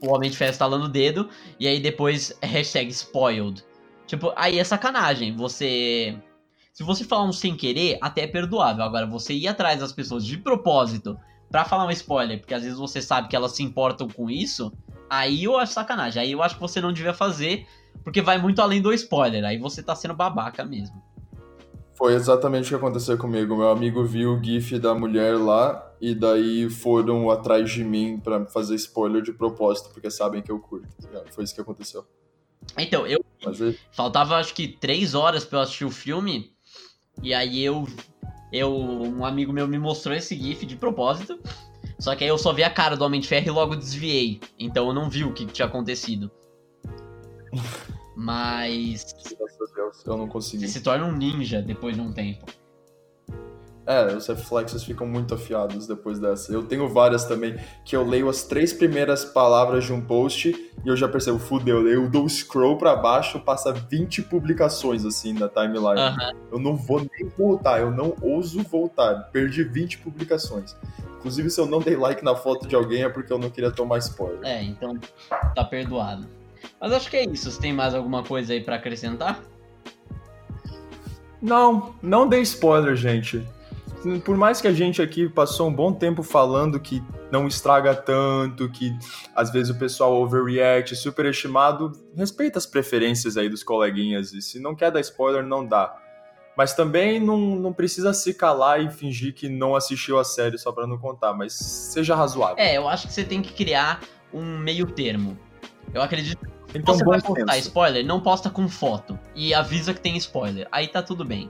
[0.02, 1.30] o Homem de Ferro estalando o dedo,
[1.60, 3.64] e aí depois hashtag spoiled.
[4.06, 5.36] Tipo, aí é sacanagem.
[5.36, 6.18] Você.
[6.72, 8.84] Se você falar um sem querer, até é perdoável.
[8.84, 11.18] Agora, você ir atrás das pessoas de propósito
[11.50, 14.72] para falar um spoiler, porque às vezes você sabe que elas se importam com isso,
[15.10, 16.22] aí eu acho sacanagem.
[16.22, 17.68] Aí eu acho que você não devia fazer,
[18.04, 19.44] porque vai muito além do spoiler.
[19.44, 21.02] Aí você tá sendo babaca mesmo.
[21.96, 23.56] Foi exatamente o que aconteceu comigo.
[23.56, 28.46] Meu amigo viu o GIF da mulher lá e daí foram atrás de mim para
[28.46, 30.88] fazer spoiler de propósito, porque sabem que eu curto.
[31.12, 32.06] Tá Foi isso que aconteceu.
[32.78, 33.24] Então, eu.
[33.44, 33.58] Mas...
[33.92, 36.52] Faltava acho que três horas pra eu assistir o filme.
[37.24, 37.88] E aí eu
[38.52, 41.40] eu, um amigo meu me mostrou esse GIF de propósito.
[42.00, 44.40] Só que aí eu só vi a cara do Homem de Ferro e logo desviei.
[44.60, 46.32] Então eu não vi o que tinha acontecido.
[48.16, 49.14] Mas.
[50.06, 50.68] Eu não consegui.
[50.68, 52.46] Você se torna um ninja depois de um tempo.
[53.88, 56.52] É, os reflexos ficam muito afiados depois dessa.
[56.52, 60.86] Eu tenho várias também, que eu leio as três primeiras palavras de um post e
[60.86, 66.02] eu já percebo, fudeu, eu dou scroll para baixo, passa 20 publicações assim na timeline.
[66.02, 66.38] Uhum.
[66.52, 69.30] Eu não vou nem voltar, eu não ouso voltar.
[69.32, 70.76] Perdi 20 publicações.
[71.20, 73.72] Inclusive, se eu não dei like na foto de alguém é porque eu não queria
[73.72, 74.44] tomar spoiler.
[74.44, 75.00] É, então
[75.56, 76.28] tá perdoado.
[76.82, 77.50] Mas acho que é isso.
[77.50, 79.40] Você tem mais alguma coisa aí para acrescentar?
[81.42, 83.42] Não, não dei spoiler, gente
[84.24, 88.70] por mais que a gente aqui passou um bom tempo falando que não estraga tanto,
[88.70, 88.98] que
[89.36, 94.76] às vezes o pessoal overreact, superestimado, respeita as preferências aí dos coleguinhas e se não
[94.76, 95.96] quer dar spoiler, não dá.
[96.56, 100.72] Mas também não, não precisa se calar e fingir que não assistiu a série só
[100.72, 102.58] para não contar, mas seja razoável.
[102.58, 104.02] É, eu acho que você tem que criar
[104.34, 105.38] um meio termo.
[105.94, 107.68] Eu acredito que então, você vai postar senso.
[107.68, 110.68] spoiler, não posta com foto e avisa que tem spoiler.
[110.72, 111.50] Aí tá tudo bem.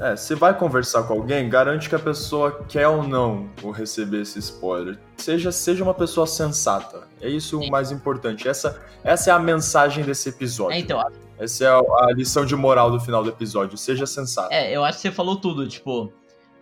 [0.00, 4.38] É, você vai conversar com alguém, garante que a pessoa quer ou não receber esse
[4.38, 4.98] spoiler.
[5.16, 7.06] Seja, seja uma pessoa sensata.
[7.20, 7.68] É isso Sim.
[7.68, 8.48] o mais importante.
[8.48, 10.74] Essa, essa é a mensagem desse episódio.
[10.74, 11.02] É, então,
[11.38, 13.78] essa é a, a lição de moral do final do episódio.
[13.78, 14.52] Seja sensato.
[14.52, 15.66] É, eu acho que você falou tudo.
[15.68, 16.12] Tipo,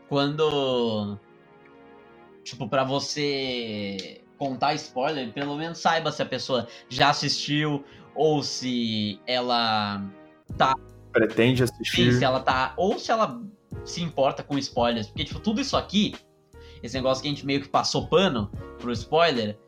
[0.08, 1.18] quando.
[2.44, 9.20] Tipo, para você contar spoiler, pelo menos saiba se a pessoa já assistiu ou se
[9.26, 10.02] ela
[10.58, 10.74] tá
[11.12, 12.14] pretende assistir.
[12.14, 12.72] se ela tá.
[12.76, 13.40] Ou se ela
[13.84, 15.06] se importa com spoilers.
[15.08, 16.14] Porque, tipo, tudo isso aqui,
[16.82, 19.58] esse negócio que a gente meio que passou pano pro spoiler,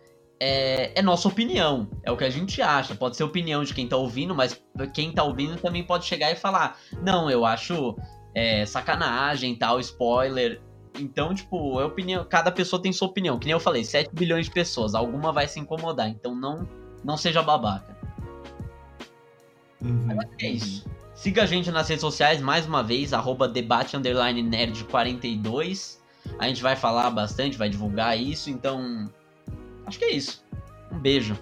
[0.41, 1.89] é, é, nossa opinião.
[2.03, 2.95] É o que a gente acha.
[2.95, 4.61] Pode ser opinião de quem tá ouvindo, mas
[4.93, 7.97] quem tá ouvindo também pode chegar e falar: Não, eu acho
[8.35, 10.61] é, sacanagem tal, spoiler.
[10.99, 12.25] Então, tipo, é opinião.
[12.25, 13.39] Cada pessoa tem sua opinião.
[13.39, 14.95] Que nem eu falei, 7 bilhões de pessoas.
[14.95, 16.09] Alguma vai se incomodar.
[16.09, 16.69] Então não,
[17.03, 17.97] não seja babaca.
[19.83, 20.19] Uhum.
[20.41, 20.89] é isso.
[21.15, 26.03] Siga a gente nas redes sociais, mais uma vez, arroba debate underline nerd 42.
[26.39, 29.09] A gente vai falar bastante, vai divulgar isso, então.
[29.87, 30.45] Acho que é isso.
[30.91, 31.39] Um beijo.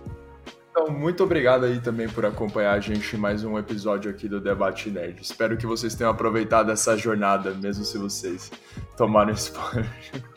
[0.71, 4.41] Então, muito obrigado aí também por acompanhar a gente em mais um episódio aqui do
[4.41, 5.21] Debate Nerd.
[5.23, 8.51] Espero que vocês tenham aproveitado essa jornada, mesmo se vocês
[8.97, 9.91] tomaram spoiler.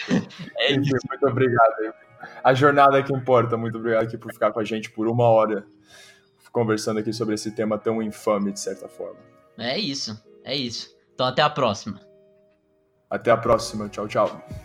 [0.59, 0.95] É isso.
[1.09, 1.93] muito obrigado.
[2.43, 3.57] A jornada é que importa.
[3.57, 5.65] Muito obrigado aqui por ficar com a gente por uma hora
[6.55, 9.19] conversando aqui sobre esse tema tão infame, de certa forma.
[9.57, 10.89] É isso, é isso.
[11.13, 11.99] Então até a próxima.
[13.09, 13.89] Até a próxima.
[13.89, 14.64] Tchau, tchau.